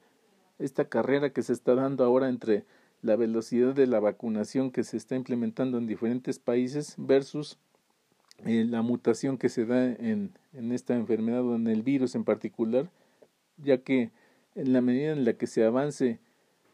esta 0.58 0.88
carrera 0.88 1.30
que 1.30 1.42
se 1.42 1.52
está 1.52 1.74
dando 1.74 2.04
ahora 2.04 2.28
entre 2.28 2.64
la 3.00 3.14
velocidad 3.14 3.74
de 3.74 3.86
la 3.86 4.00
vacunación 4.00 4.72
que 4.72 4.82
se 4.82 4.96
está 4.96 5.14
implementando 5.14 5.78
en 5.78 5.86
diferentes 5.86 6.40
países 6.40 6.94
versus 6.98 7.58
eh, 8.44 8.64
la 8.68 8.82
mutación 8.82 9.38
que 9.38 9.48
se 9.48 9.64
da 9.64 9.86
en, 9.86 10.32
en 10.52 10.72
esta 10.72 10.94
enfermedad 10.94 11.44
o 11.44 11.56
en 11.56 11.66
el 11.68 11.82
virus 11.82 12.14
en 12.14 12.24
particular, 12.24 12.90
ya 13.56 13.78
que 13.78 14.10
en 14.54 14.72
la 14.72 14.80
medida 14.80 15.12
en 15.12 15.24
la 15.24 15.34
que 15.34 15.46
se 15.46 15.64
avance 15.64 16.18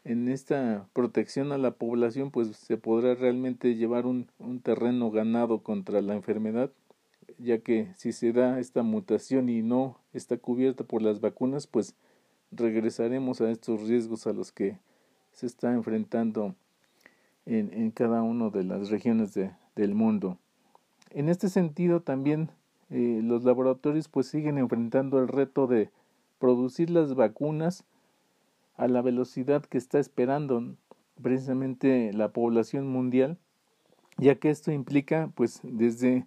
en 0.03 0.27
esta 0.27 0.87
protección 0.93 1.51
a 1.51 1.57
la 1.57 1.71
población 1.71 2.31
pues 2.31 2.49
se 2.57 2.77
podrá 2.77 3.15
realmente 3.15 3.75
llevar 3.75 4.05
un, 4.05 4.27
un 4.37 4.59
terreno 4.59 5.11
ganado 5.11 5.59
contra 5.63 6.01
la 6.01 6.13
enfermedad 6.13 6.71
ya 7.37 7.59
que 7.59 7.87
si 7.95 8.11
se 8.11 8.33
da 8.33 8.59
esta 8.59 8.83
mutación 8.83 9.49
y 9.49 9.61
no 9.61 9.97
está 10.13 10.37
cubierta 10.37 10.83
por 10.83 11.01
las 11.01 11.21
vacunas 11.21 11.67
pues 11.67 11.95
regresaremos 12.51 13.41
a 13.41 13.49
estos 13.51 13.87
riesgos 13.87 14.27
a 14.27 14.33
los 14.33 14.51
que 14.51 14.77
se 15.31 15.45
está 15.45 15.73
enfrentando 15.73 16.55
en, 17.45 17.73
en 17.73 17.91
cada 17.91 18.21
una 18.21 18.49
de 18.49 18.63
las 18.63 18.89
regiones 18.89 19.33
de, 19.33 19.51
del 19.75 19.95
mundo. 19.95 20.37
En 21.13 21.29
este 21.29 21.47
sentido 21.49 22.01
también 22.01 22.49
eh, 22.89 23.21
los 23.23 23.43
laboratorios 23.43 24.07
pues 24.07 24.27
siguen 24.27 24.57
enfrentando 24.57 25.19
el 25.19 25.27
reto 25.27 25.67
de 25.67 25.91
producir 26.39 26.89
las 26.89 27.13
vacunas 27.13 27.85
a 28.75 28.87
la 28.87 29.01
velocidad 29.03 29.63
que 29.63 29.77
está 29.77 29.99
esperando 29.99 30.75
precisamente 31.21 32.11
la 32.13 32.29
población 32.29 32.87
mundial, 32.87 33.37
ya 34.17 34.35
que 34.35 34.49
esto 34.49 34.71
implica 34.71 35.31
pues 35.35 35.59
desde 35.63 36.25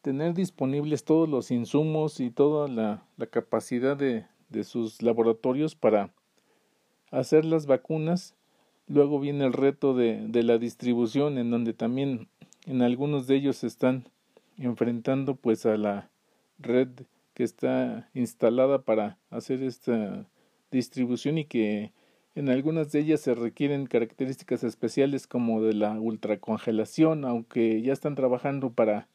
tener 0.00 0.32
disponibles 0.32 1.04
todos 1.04 1.28
los 1.28 1.50
insumos 1.50 2.20
y 2.20 2.30
toda 2.30 2.68
la, 2.68 3.04
la 3.18 3.26
capacidad 3.26 3.96
de, 3.96 4.24
de 4.48 4.64
sus 4.64 5.02
laboratorios 5.02 5.74
para 5.74 6.10
hacer 7.10 7.44
las 7.44 7.66
vacunas. 7.66 8.34
Luego 8.86 9.20
viene 9.20 9.44
el 9.44 9.52
reto 9.52 9.94
de, 9.94 10.26
de 10.28 10.42
la 10.42 10.58
distribución, 10.58 11.38
en 11.38 11.50
donde 11.50 11.74
también 11.74 12.28
en 12.66 12.82
algunos 12.82 13.26
de 13.26 13.36
ellos 13.36 13.64
están 13.64 14.04
enfrentando 14.58 15.36
pues 15.36 15.66
a 15.66 15.76
la 15.76 16.10
red 16.58 16.88
que 17.34 17.42
está 17.42 18.08
instalada 18.14 18.82
para 18.82 19.18
hacer 19.30 19.62
esta 19.62 20.26
distribución 20.70 21.38
y 21.38 21.44
que 21.44 21.92
en 22.34 22.48
algunas 22.48 22.90
de 22.90 23.00
ellas 23.00 23.20
se 23.20 23.34
requieren 23.34 23.86
características 23.86 24.64
especiales 24.64 25.26
como 25.26 25.62
de 25.62 25.74
la 25.74 26.00
ultracongelación, 26.00 27.24
aunque 27.24 27.80
ya 27.82 27.92
están 27.92 28.14
trabajando 28.14 28.70
para 28.70 29.08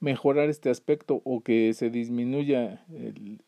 mejorar 0.00 0.48
este 0.48 0.70
aspecto 0.70 1.20
o 1.24 1.40
que 1.40 1.72
se 1.74 1.90
disminuya 1.90 2.84
el 2.90 3.40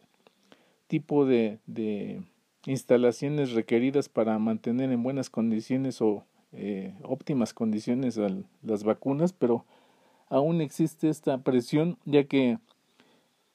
tipo 0.89 1.25
de, 1.25 1.59
de 1.67 2.23
instalaciones 2.67 3.53
requeridas 3.53 4.09
para 4.09 4.39
mantener 4.39 4.91
en 4.91 5.03
buenas 5.03 5.31
condiciones 5.31 6.03
o 6.03 6.25
eh, 6.53 6.95
óptimas 7.05 7.55
condiciones 7.55 8.19
las 8.63 8.83
vacunas, 8.83 9.33
pero 9.33 9.65
aún 10.31 10.63
existe 10.63 11.11
esta 11.11 11.39
presión 11.39 11.99
ya 12.07 12.25
que 12.25 12.59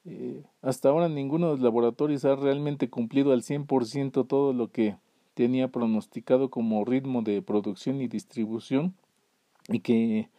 eh, 0.05 0.43
hasta 0.61 0.89
ahora 0.89 1.09
ninguno 1.09 1.47
de 1.47 1.53
los 1.53 1.61
laboratorios 1.61 2.25
ha 2.25 2.35
realmente 2.35 2.89
cumplido 2.89 3.31
al 3.31 3.41
100% 3.41 4.27
todo 4.27 4.53
lo 4.53 4.67
que 4.67 4.97
tenía 5.33 5.69
pronosticado 5.69 6.49
como 6.49 6.85
ritmo 6.85 7.23
de 7.23 7.41
producción 7.41 8.01
y 8.01 8.07
distribución 8.07 8.93
y 9.67 9.79
que 9.79 10.29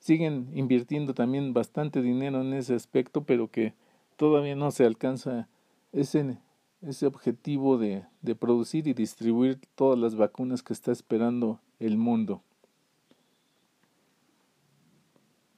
siguen 0.00 0.48
invirtiendo 0.54 1.14
también 1.14 1.52
bastante 1.52 2.02
dinero 2.02 2.40
en 2.40 2.52
ese 2.52 2.74
aspecto, 2.74 3.22
pero 3.24 3.48
que 3.48 3.74
todavía 4.16 4.56
no 4.56 4.70
se 4.72 4.84
alcanza 4.84 5.48
ese, 5.92 6.38
ese 6.82 7.06
objetivo 7.06 7.78
de, 7.78 8.04
de 8.22 8.34
producir 8.34 8.88
y 8.88 8.92
distribuir 8.92 9.60
todas 9.74 9.98
las 9.98 10.16
vacunas 10.16 10.62
que 10.62 10.72
está 10.72 10.90
esperando 10.90 11.60
el 11.78 11.96
mundo. 11.96 12.42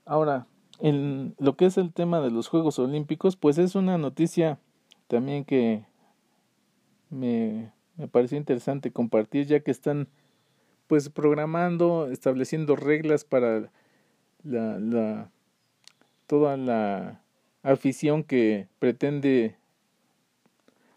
Ahora, 0.08 0.46
en 0.80 1.34
lo 1.38 1.54
que 1.54 1.66
es 1.66 1.76
el 1.76 1.92
tema 1.92 2.22
de 2.22 2.30
los 2.30 2.48
Juegos 2.48 2.78
Olímpicos, 2.78 3.36
pues 3.36 3.58
es 3.58 3.74
una 3.74 3.98
noticia 3.98 4.58
también 5.06 5.44
que 5.44 5.84
me, 7.10 7.72
me 7.98 8.08
pareció 8.08 8.38
interesante 8.38 8.90
compartir, 8.90 9.46
ya 9.46 9.60
que 9.60 9.70
están 9.70 10.08
pues 10.86 11.10
programando, 11.10 12.10
estableciendo 12.10 12.74
reglas 12.74 13.24
para 13.24 13.70
la, 14.44 14.78
la 14.78 15.30
toda 16.26 16.56
la 16.56 17.20
afición 17.62 18.24
que 18.24 18.66
pretende 18.78 19.56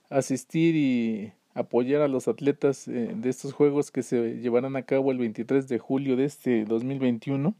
asistir 0.09 0.77
y 0.77 1.33
apoyar 1.53 2.01
a 2.01 2.07
los 2.07 2.29
atletas 2.29 2.87
eh, 2.87 3.11
de 3.13 3.29
estos 3.29 3.51
juegos 3.51 3.91
que 3.91 4.03
se 4.03 4.37
llevarán 4.37 4.77
a 4.77 4.83
cabo 4.83 5.11
el 5.11 5.17
23 5.17 5.67
de 5.67 5.79
julio 5.79 6.15
de 6.15 6.23
este 6.23 6.63
2021 6.63 7.53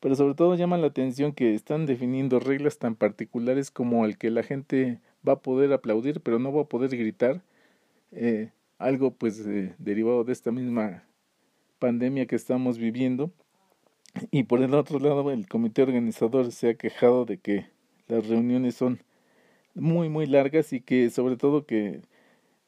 pero 0.00 0.14
sobre 0.14 0.34
todo 0.34 0.54
llama 0.54 0.78
la 0.78 0.88
atención 0.88 1.32
que 1.32 1.54
están 1.54 1.86
definiendo 1.86 2.40
reglas 2.40 2.78
tan 2.78 2.96
particulares 2.96 3.70
como 3.70 4.04
el 4.06 4.18
que 4.18 4.30
la 4.30 4.42
gente 4.42 5.00
va 5.26 5.34
a 5.34 5.40
poder 5.40 5.72
aplaudir 5.72 6.20
pero 6.20 6.38
no 6.38 6.52
va 6.52 6.62
a 6.62 6.68
poder 6.68 6.90
gritar 6.90 7.42
eh, 8.12 8.50
algo 8.78 9.12
pues 9.12 9.40
eh, 9.46 9.74
derivado 9.78 10.24
de 10.24 10.32
esta 10.32 10.50
misma 10.50 11.04
pandemia 11.78 12.26
que 12.26 12.36
estamos 12.36 12.78
viviendo. 12.78 13.30
Y 14.30 14.44
por 14.44 14.62
el 14.62 14.74
otro 14.74 14.98
lado 14.98 15.30
el 15.30 15.46
comité 15.46 15.82
organizador 15.82 16.50
se 16.50 16.70
ha 16.70 16.74
quejado 16.74 17.24
de 17.24 17.38
que 17.38 17.66
las 18.08 18.26
reuniones 18.26 18.74
son 18.74 19.00
muy 19.74 20.08
muy 20.08 20.26
largas 20.26 20.72
y 20.72 20.80
que 20.80 21.10
sobre 21.10 21.36
todo 21.36 21.64
que 21.66 22.00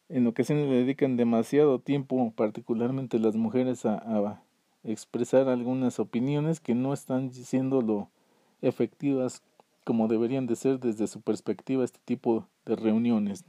en 0.08 0.26
ocasiones 0.26 0.68
le 0.68 0.76
dedican 0.76 1.16
demasiado 1.16 1.80
tiempo, 1.80 2.32
particularmente 2.36 3.18
las 3.18 3.34
mujeres, 3.34 3.86
a, 3.86 3.96
a 3.96 4.42
expresar 4.84 5.48
algunas 5.48 5.98
opiniones 5.98 6.60
que 6.60 6.74
no 6.74 6.92
están 6.92 7.32
siendo 7.32 7.80
lo 7.82 8.08
efectivas 8.60 9.42
como 9.84 10.08
deberían 10.08 10.46
de 10.46 10.56
ser 10.56 10.78
desde 10.78 11.06
su 11.06 11.20
perspectiva 11.20 11.84
este 11.84 11.98
tipo 12.04 12.46
de 12.64 12.76
reuniones. 12.76 13.44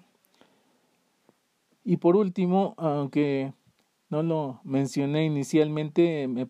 Y 1.86 1.98
por 1.98 2.16
último, 2.16 2.74
aunque 2.78 3.54
no 4.10 4.24
lo 4.24 4.60
mencioné 4.64 5.26
inicialmente, 5.26 6.28
me, 6.28 6.46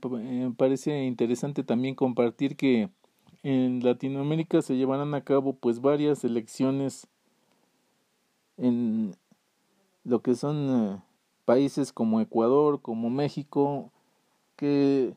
parece 0.51 1.05
interesante 1.05 1.63
también 1.63 1.95
compartir 1.95 2.55
que 2.55 2.89
en 3.41 3.83
Latinoamérica 3.83 4.61
se 4.61 4.75
llevarán 4.75 5.13
a 5.13 5.23
cabo 5.23 5.53
pues 5.53 5.81
varias 5.81 6.23
elecciones 6.23 7.07
en 8.57 9.15
lo 10.03 10.21
que 10.21 10.35
son 10.35 10.93
eh, 10.93 11.01
países 11.45 11.91
como 11.91 12.21
Ecuador, 12.21 12.81
como 12.81 13.09
México, 13.09 13.91
que 14.55 15.13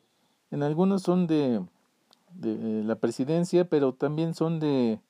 en 0.50 0.62
algunos 0.62 1.02
son 1.02 1.26
de 1.26 1.62
de 2.36 2.84
la 2.84 2.96
presidencia, 2.96 3.68
pero 3.68 3.94
también 3.94 4.34
son 4.34 4.60
de 4.60 5.00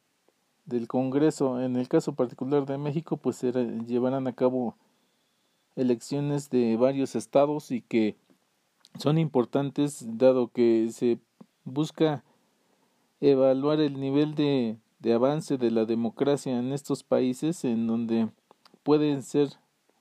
del 0.65 0.89
Congreso. 0.89 1.61
En 1.61 1.77
el 1.77 1.89
caso 1.89 2.15
particular 2.15 2.67
de 2.67 2.79
México, 2.79 3.17
pues 3.17 3.37
se 3.37 3.53
llevarán 3.87 4.27
a 4.27 4.33
cabo 4.33 4.77
elecciones 5.77 6.51
de 6.51 6.77
varios 6.77 7.15
estados 7.15 7.71
y 7.71 7.83
que 7.83 8.17
son 8.99 9.19
importantes 9.19 10.05
dado 10.19 10.49
que 10.49 10.89
se 10.91 11.19
busca 11.65 12.25
evaluar 13.21 13.81
el 13.81 14.01
nivel 14.01 14.35
de, 14.35 14.79
de 15.01 15.13
avance 15.13 15.59
de 15.59 15.71
la 15.71 15.85
democracia 15.85 16.59
en 16.59 16.73
estos 16.73 17.03
países 17.03 17.65
en 17.65 17.87
donde 17.87 18.29
pueden 18.83 19.23
ser 19.23 19.49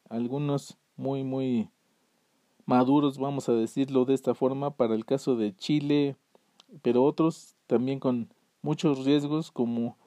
algunos 0.10 0.78
muy 0.96 1.24
muy 1.24 1.70
maduros, 2.66 3.18
vamos 3.18 3.50
a 3.50 3.54
decirlo 3.54 4.06
de 4.06 4.14
esta 4.14 4.34
forma, 4.34 4.72
para 4.72 4.96
el 4.96 5.06
caso 5.06 5.36
de 5.36 5.56
Chile, 5.56 6.16
pero 6.82 7.04
otros 7.04 7.56
también 7.68 8.00
con 8.00 8.30
muchos 8.62 9.06
riesgos 9.06 9.52
como 9.52 9.98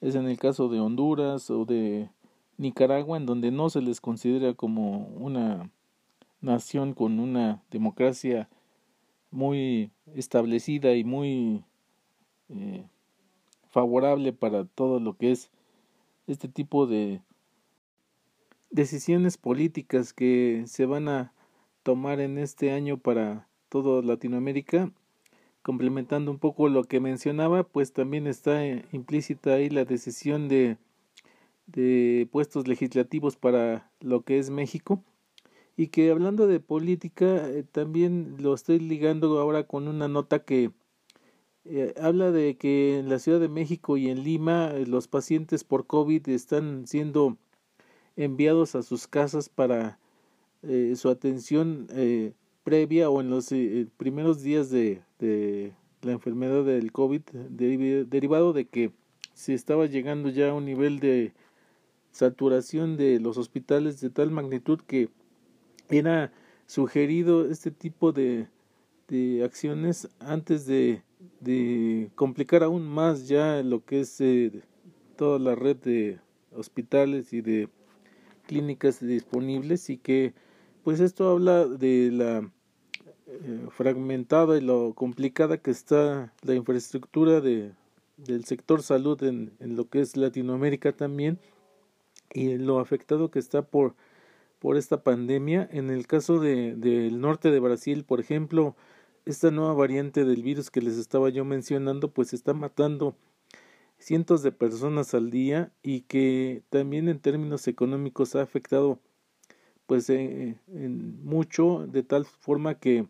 es 0.00 0.14
en 0.14 0.28
el 0.28 0.38
caso 0.38 0.68
de 0.68 0.80
Honduras 0.80 1.50
o 1.50 1.64
de 1.64 2.10
Nicaragua 2.58 3.16
en 3.16 3.26
donde 3.26 3.50
no 3.50 3.70
se 3.70 3.80
les 3.80 4.00
considera 4.00 4.54
como 4.54 5.06
una 5.16 5.70
nación 6.40 6.92
con 6.92 7.18
una 7.18 7.62
democracia 7.70 8.48
muy 9.30 9.90
establecida 10.14 10.94
y 10.94 11.04
muy 11.04 11.64
eh, 12.50 12.86
favorable 13.70 14.32
para 14.32 14.64
todo 14.64 15.00
lo 15.00 15.16
que 15.16 15.32
es 15.32 15.50
este 16.26 16.48
tipo 16.48 16.86
de 16.86 17.22
decisiones 18.70 19.38
políticas 19.38 20.12
que 20.12 20.64
se 20.66 20.86
van 20.86 21.08
a 21.08 21.33
tomar 21.84 22.18
en 22.20 22.38
este 22.38 22.72
año 22.72 22.98
para 22.98 23.46
toda 23.68 24.02
Latinoamérica. 24.02 24.90
Complementando 25.62 26.30
un 26.30 26.38
poco 26.38 26.68
lo 26.68 26.84
que 26.84 26.98
mencionaba, 26.98 27.62
pues 27.62 27.92
también 27.92 28.26
está 28.26 28.66
eh, 28.66 28.84
implícita 28.92 29.54
ahí 29.54 29.70
la 29.70 29.84
decisión 29.84 30.48
de, 30.48 30.76
de 31.66 32.28
puestos 32.32 32.66
legislativos 32.66 33.36
para 33.36 33.90
lo 34.00 34.22
que 34.22 34.38
es 34.38 34.50
México. 34.50 35.02
Y 35.76 35.88
que 35.88 36.10
hablando 36.10 36.46
de 36.46 36.60
política 36.60 37.48
eh, 37.48 37.64
también 37.70 38.36
lo 38.40 38.54
estoy 38.54 38.78
ligando 38.80 39.38
ahora 39.38 39.66
con 39.66 39.88
una 39.88 40.08
nota 40.08 40.44
que 40.44 40.70
eh, 41.64 41.94
habla 42.00 42.30
de 42.30 42.56
que 42.56 42.98
en 42.98 43.08
la 43.08 43.18
Ciudad 43.18 43.40
de 43.40 43.48
México 43.48 43.96
y 43.96 44.08
en 44.08 44.22
Lima 44.22 44.72
los 44.86 45.08
pacientes 45.08 45.64
por 45.64 45.86
COVID 45.86 46.28
están 46.28 46.86
siendo 46.86 47.38
enviados 48.16 48.74
a 48.74 48.82
sus 48.82 49.06
casas 49.06 49.48
para 49.48 49.98
su 50.94 51.08
atención 51.08 51.86
previa 52.64 53.10
o 53.10 53.20
en 53.20 53.30
los 53.30 53.52
eh, 53.52 53.86
primeros 53.96 54.42
días 54.42 54.70
de, 54.70 55.02
de, 55.20 55.74
la 56.02 56.12
enfermedad 56.12 56.64
del 56.64 56.92
COVID, 56.92 57.22
derivado 57.50 58.52
de 58.52 58.66
que 58.66 58.90
se 59.32 59.54
estaba 59.54 59.86
llegando 59.86 60.28
ya 60.28 60.50
a 60.50 60.54
un 60.54 60.64
nivel 60.64 60.98
de 60.98 61.32
saturación 62.10 62.96
de 62.96 63.20
los 63.20 63.38
hospitales 63.38 64.00
de 64.00 64.10
tal 64.10 64.30
magnitud 64.30 64.80
que 64.80 65.08
era 65.88 66.30
sugerido 66.66 67.50
este 67.50 67.70
tipo 67.70 68.12
de, 68.12 68.48
de 69.08 69.44
acciones 69.44 70.08
antes 70.20 70.66
de, 70.66 71.02
de 71.40 72.10
complicar 72.14 72.62
aún 72.62 72.86
más 72.86 73.26
ya 73.26 73.62
lo 73.62 73.82
que 73.84 74.00
es 74.00 74.20
eh, 74.20 74.62
toda 75.16 75.38
la 75.38 75.54
red 75.54 75.76
de 75.76 76.18
hospitales 76.52 77.32
y 77.32 77.40
de 77.40 77.70
clínicas 78.46 79.00
disponibles 79.00 79.88
y 79.88 79.96
que 79.96 80.34
pues 80.84 81.00
esto 81.00 81.30
habla 81.30 81.66
de 81.66 82.10
la 82.12 82.50
eh, 83.26 83.66
fragmentada 83.70 84.56
y 84.56 84.60
lo 84.60 84.92
complicada 84.94 85.58
que 85.58 85.70
está 85.70 86.32
la 86.42 86.54
infraestructura 86.54 87.40
de, 87.40 87.72
del 88.18 88.44
sector 88.44 88.82
salud 88.82 89.22
en, 89.24 89.52
en 89.60 89.76
lo 89.76 89.88
que 89.88 90.00
es 90.00 90.16
Latinoamérica 90.16 90.92
también 90.92 91.40
y 92.32 92.58
lo 92.58 92.80
afectado 92.80 93.30
que 93.30 93.38
está 93.38 93.62
por, 93.62 93.94
por 94.58 94.76
esta 94.76 95.02
pandemia. 95.02 95.68
En 95.72 95.90
el 95.90 96.06
caso 96.06 96.38
de, 96.38 96.74
del 96.74 97.20
norte 97.20 97.50
de 97.50 97.60
Brasil, 97.60 98.04
por 98.04 98.20
ejemplo, 98.20 98.76
esta 99.24 99.50
nueva 99.50 99.72
variante 99.72 100.24
del 100.24 100.42
virus 100.42 100.70
que 100.70 100.82
les 100.82 100.98
estaba 100.98 101.30
yo 101.30 101.44
mencionando, 101.44 102.12
pues 102.12 102.34
está 102.34 102.52
matando 102.52 103.16
cientos 103.98 104.42
de 104.42 104.52
personas 104.52 105.14
al 105.14 105.30
día 105.30 105.72
y 105.82 106.02
que 106.02 106.62
también 106.68 107.08
en 107.08 107.20
términos 107.20 107.66
económicos 107.68 108.34
ha 108.34 108.42
afectado 108.42 109.00
pues 109.86 110.08
eh, 110.10 110.56
en 110.68 111.24
mucho 111.24 111.86
de 111.86 112.02
tal 112.02 112.24
forma 112.24 112.78
que 112.78 113.06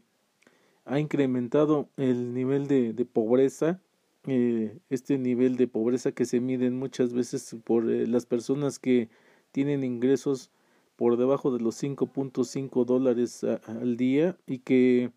ha 0.84 0.98
incrementado 0.98 1.88
el 1.96 2.34
nivel 2.34 2.66
de, 2.66 2.92
de 2.92 3.04
pobreza 3.04 3.80
eh, 4.26 4.78
este 4.90 5.18
nivel 5.18 5.56
de 5.56 5.68
pobreza 5.68 6.12
que 6.12 6.24
se 6.24 6.40
miden 6.40 6.78
muchas 6.78 7.12
veces 7.12 7.56
por 7.64 7.90
eh, 7.90 8.06
las 8.06 8.26
personas 8.26 8.78
que 8.78 9.08
tienen 9.52 9.84
ingresos 9.84 10.50
por 10.96 11.16
debajo 11.16 11.52
de 11.52 11.60
los 11.62 11.82
5.5 11.82 12.84
dólares 12.84 13.44
al 13.44 13.96
día 13.96 14.37
y 14.46 14.58
que 14.58 15.10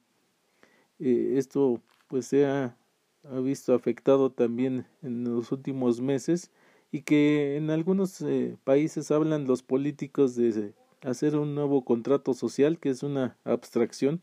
esto 1.00 1.80
pues 2.08 2.26
se 2.26 2.48
ha, 2.48 2.76
ha, 3.24 3.39
visto 3.39 3.76
afectado 3.76 4.32
también 4.32 4.88
en 5.04 5.24
los 5.24 5.52
últimos 5.52 6.02
meses 6.02 6.52
y 6.91 7.04
que 7.04 7.58
en 7.58 7.70
algunos 7.70 8.26
países 8.63 9.12
hablan 9.12 9.46
los 9.46 9.62
políticos 9.62 10.36
de 10.36 10.74
hacer 11.02 11.36
un 11.36 11.56
nuevo 11.56 11.84
contrato 11.84 12.34
social, 12.34 12.80
que 12.80 12.90
es 12.90 13.04
una 13.04 13.38
abstracción, 13.44 14.22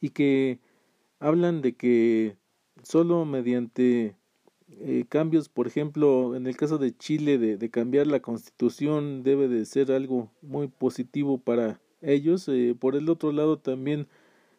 y 0.00 0.10
que 0.10 0.58
hablan 1.20 1.62
de 1.62 1.74
que 1.74 2.36
solo 2.82 3.24
mediante 3.24 4.16
eh, 4.80 5.04
cambios, 5.08 5.48
por 5.48 5.66
ejemplo, 5.66 6.36
en 6.36 6.46
el 6.46 6.56
caso 6.56 6.78
de 6.78 6.96
Chile, 6.96 7.38
de, 7.38 7.70
cambiar 7.70 8.06
la 8.06 8.20
constitución 8.20 9.22
debe 9.22 9.48
de 9.48 9.64
ser 9.64 9.92
algo 9.92 10.30
muy 10.42 10.68
positivo 10.68 11.38
para 11.38 11.80
ellos. 12.02 12.48
Eh, 12.48 12.74
por 12.78 12.96
el 12.96 13.08
otro 13.08 13.32
lado, 13.32 13.58
también 13.58 14.08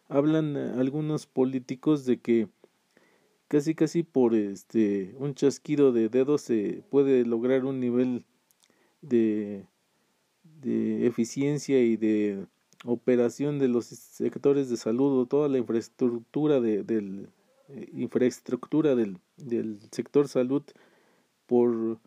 hablan 0.07 0.55
algunos 0.57 1.25
políticos 1.27 2.05
de 2.05 2.19
que 2.19 2.47
casi 3.47 3.75
casi 3.75 4.03
por 4.03 4.33
este 4.35 5.15
un 5.19 5.35
chasquido 5.35 5.91
de 5.91 6.09
dedos 6.09 6.41
se 6.41 6.83
puede 6.89 7.25
lograr 7.25 7.65
un 7.65 7.79
nivel 7.79 8.25
de 9.01 9.65
de 10.65 11.05
eficiencia 11.05 11.79
y 11.79 11.95
de 11.95 12.45
operación 12.85 13.59
de 13.59 13.67
los 13.67 13.85
sectores 13.85 14.69
de 14.69 14.77
salud 14.77 15.21
o 15.21 15.25
toda 15.27 15.47
la 15.47 15.59
infraestructura 15.59 16.59
de, 16.59 16.83
del 16.83 17.29
eh, 17.69 17.89
infraestructura 17.93 18.95
del, 18.95 19.19
del 19.37 19.79
sector 19.91 20.27
salud 20.27 20.63
por 21.45 21.99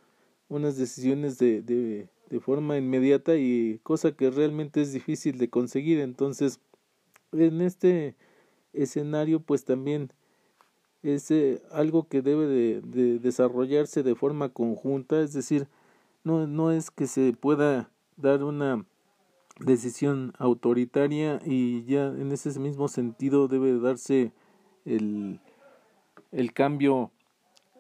unas 0.49 0.77
decisiones 0.77 1.39
de, 1.39 1.63
de, 1.63 2.09
de 2.31 2.41
forma 2.41 2.77
inmediata 2.77 3.37
y 3.37 3.79
cosa 3.85 4.13
que 4.13 4.31
realmente 4.31 4.81
es 4.81 4.93
difícil 4.93 5.39
de 5.39 5.49
conseguir. 5.49 6.01
Entonces 6.01 6.59
en 7.33 7.61
este 7.61 8.17
escenario 8.73 9.39
pues 9.39 9.65
también 9.65 10.11
es 11.05 11.31
eh, 11.31 11.63
algo 11.71 12.09
que 12.09 12.23
debe 12.23 12.47
de, 12.47 12.81
de, 12.81 13.19
desarrollarse 13.21 14.03
de 14.03 14.17
forma 14.17 14.49
conjunta 14.49 15.21
es 15.21 15.33
decir 15.33 15.69
no, 16.25 16.49
no 16.49 16.73
es 16.73 16.91
que 16.91 17.07
se 17.07 17.33
pueda 17.33 17.91
dar 18.19 18.45
una 18.45 18.85
decisión 19.61 20.35
autoritaria 20.39 21.41
y 21.45 21.85
ya 21.85 22.07
en 22.07 22.31
ese 22.33 22.59
mismo 22.61 22.89
sentido 22.89 23.49
debe 23.49 23.79
darse 23.81 24.33
el, 24.85 25.41
el 26.31 26.53
cambio 26.53 27.11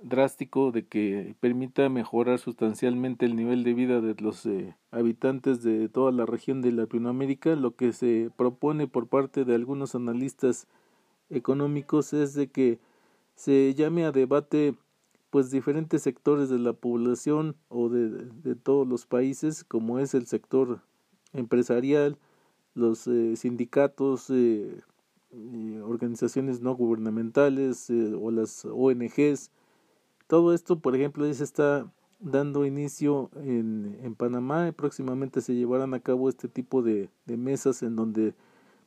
drástico 0.02 0.70
de 0.70 0.86
que 0.86 1.34
permita 1.40 1.88
mejorar 1.88 2.38
sustancialmente 2.38 3.26
el 3.26 3.36
nivel 3.36 3.64
de 3.64 3.74
vida 3.74 4.00
de 4.00 4.14
los 4.20 4.46
eh, 4.46 4.76
habitantes 4.90 5.62
de 5.62 5.88
toda 5.88 6.12
la 6.12 6.26
región 6.26 6.62
de 6.62 6.72
Latinoamérica. 6.72 7.56
Lo 7.56 7.74
que 7.74 7.92
se 7.92 8.30
propone 8.36 8.86
por 8.86 9.08
parte 9.08 9.44
de 9.44 9.54
algunos 9.54 9.94
analistas 9.94 10.66
económicos 11.30 12.12
es 12.12 12.34
de 12.34 12.48
que 12.48 12.78
se 13.34 13.74
llame 13.74 14.04
a 14.04 14.12
debate 14.12 14.74
pues 15.38 15.52
diferentes 15.52 16.02
sectores 16.02 16.48
de 16.48 16.58
la 16.58 16.72
población 16.72 17.54
o 17.68 17.88
de, 17.88 18.08
de 18.08 18.56
todos 18.56 18.88
los 18.88 19.06
países 19.06 19.62
como 19.62 20.00
es 20.00 20.12
el 20.12 20.26
sector 20.26 20.80
empresarial, 21.32 22.18
los 22.74 23.06
eh, 23.06 23.36
sindicatos, 23.36 24.30
eh, 24.30 24.82
organizaciones 25.84 26.60
no 26.60 26.74
gubernamentales 26.74 27.88
o 27.88 28.32
las 28.32 28.64
ONGs. 28.64 29.52
Todo 30.26 30.52
esto, 30.52 30.80
por 30.80 30.96
ejemplo, 30.96 31.32
se 31.32 31.44
está 31.44 31.88
dando 32.18 32.66
inicio 32.66 33.30
en, 33.36 33.96
en 34.02 34.16
Panamá. 34.16 34.72
Próximamente 34.72 35.40
se 35.40 35.54
llevarán 35.54 35.94
a 35.94 36.00
cabo 36.00 36.28
este 36.28 36.48
tipo 36.48 36.82
de, 36.82 37.10
de 37.26 37.36
mesas 37.36 37.84
en 37.84 37.94
donde 37.94 38.34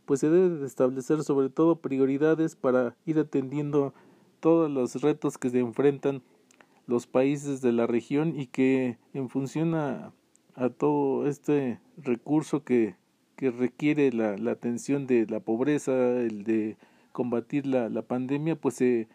pues 0.04 0.20
se 0.20 0.30
debe 0.30 0.66
establecer 0.66 1.24
sobre 1.24 1.48
todo 1.48 1.78
prioridades 1.78 2.58
para 2.58 2.98
ir 3.06 3.20
atendiendo 3.20 3.94
todos 4.42 4.70
los 4.70 5.02
retos 5.02 5.38
que 5.38 5.50
se 5.50 5.60
enfrentan 5.60 6.22
los 6.88 7.08
países 7.08 7.62
de 7.62 7.72
la 7.72 7.88
región 7.88 8.40
y 8.40 8.48
que 8.48 8.98
en 9.14 9.30
función 9.30 9.76
a, 9.76 10.14
todo 10.78 11.28
este 11.28 11.80
recurso 11.98 12.64
que, 12.64 12.96
requiere 13.38 14.12
la, 14.12 14.52
atención 14.52 15.08
de 15.08 15.26
la 15.26 15.40
pobreza, 15.40 15.92
el 15.92 16.44
de 16.44 16.78
combatir 17.12 17.66
la, 17.66 17.90
la 17.90 18.04
pandemia, 18.04 18.56
pues 18.56 18.76
se 18.76 19.08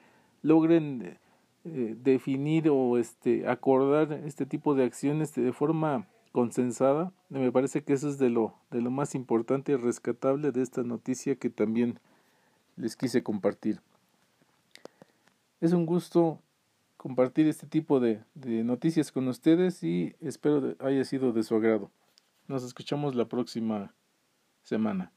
logren 0.42 1.16
eh, 1.68 1.96
definir 2.00 2.68
o 2.68 2.96
este 2.96 3.48
acordar 3.48 4.12
este 4.24 4.46
tipo 4.46 4.76
de 4.76 4.84
acciones 4.84 5.34
de 5.34 5.52
forma 5.52 6.06
consensada. 6.30 7.12
Me 7.28 7.50
parece 7.50 7.82
que 7.82 7.92
eso 7.92 8.08
es 8.08 8.18
de 8.18 8.30
lo, 8.30 8.54
de 8.70 8.80
lo 8.80 8.92
más 8.92 9.16
importante 9.16 9.72
y 9.72 9.76
rescatable 9.76 10.52
de 10.52 10.62
esta 10.62 10.84
noticia 10.84 11.34
que 11.34 11.50
también 11.50 11.98
les 12.76 12.94
quise 12.94 13.24
compartir. 13.24 13.80
Es 15.60 15.72
un 15.72 15.86
gusto 15.86 16.38
compartir 17.06 17.46
este 17.46 17.68
tipo 17.68 18.00
de, 18.00 18.24
noticias 18.34 19.12
con 19.12 19.28
ustedes 19.28 19.84
y 19.84 20.16
espero 20.20 20.74
haya 20.80 21.04
sido 21.04 21.32
de 21.32 21.44
su 21.44 21.54
agrado. 21.54 21.92
Nos 22.48 22.64
escuchamos 22.64 23.14
la 23.14 23.26
próxima 23.26 23.94
semana. 24.64 25.12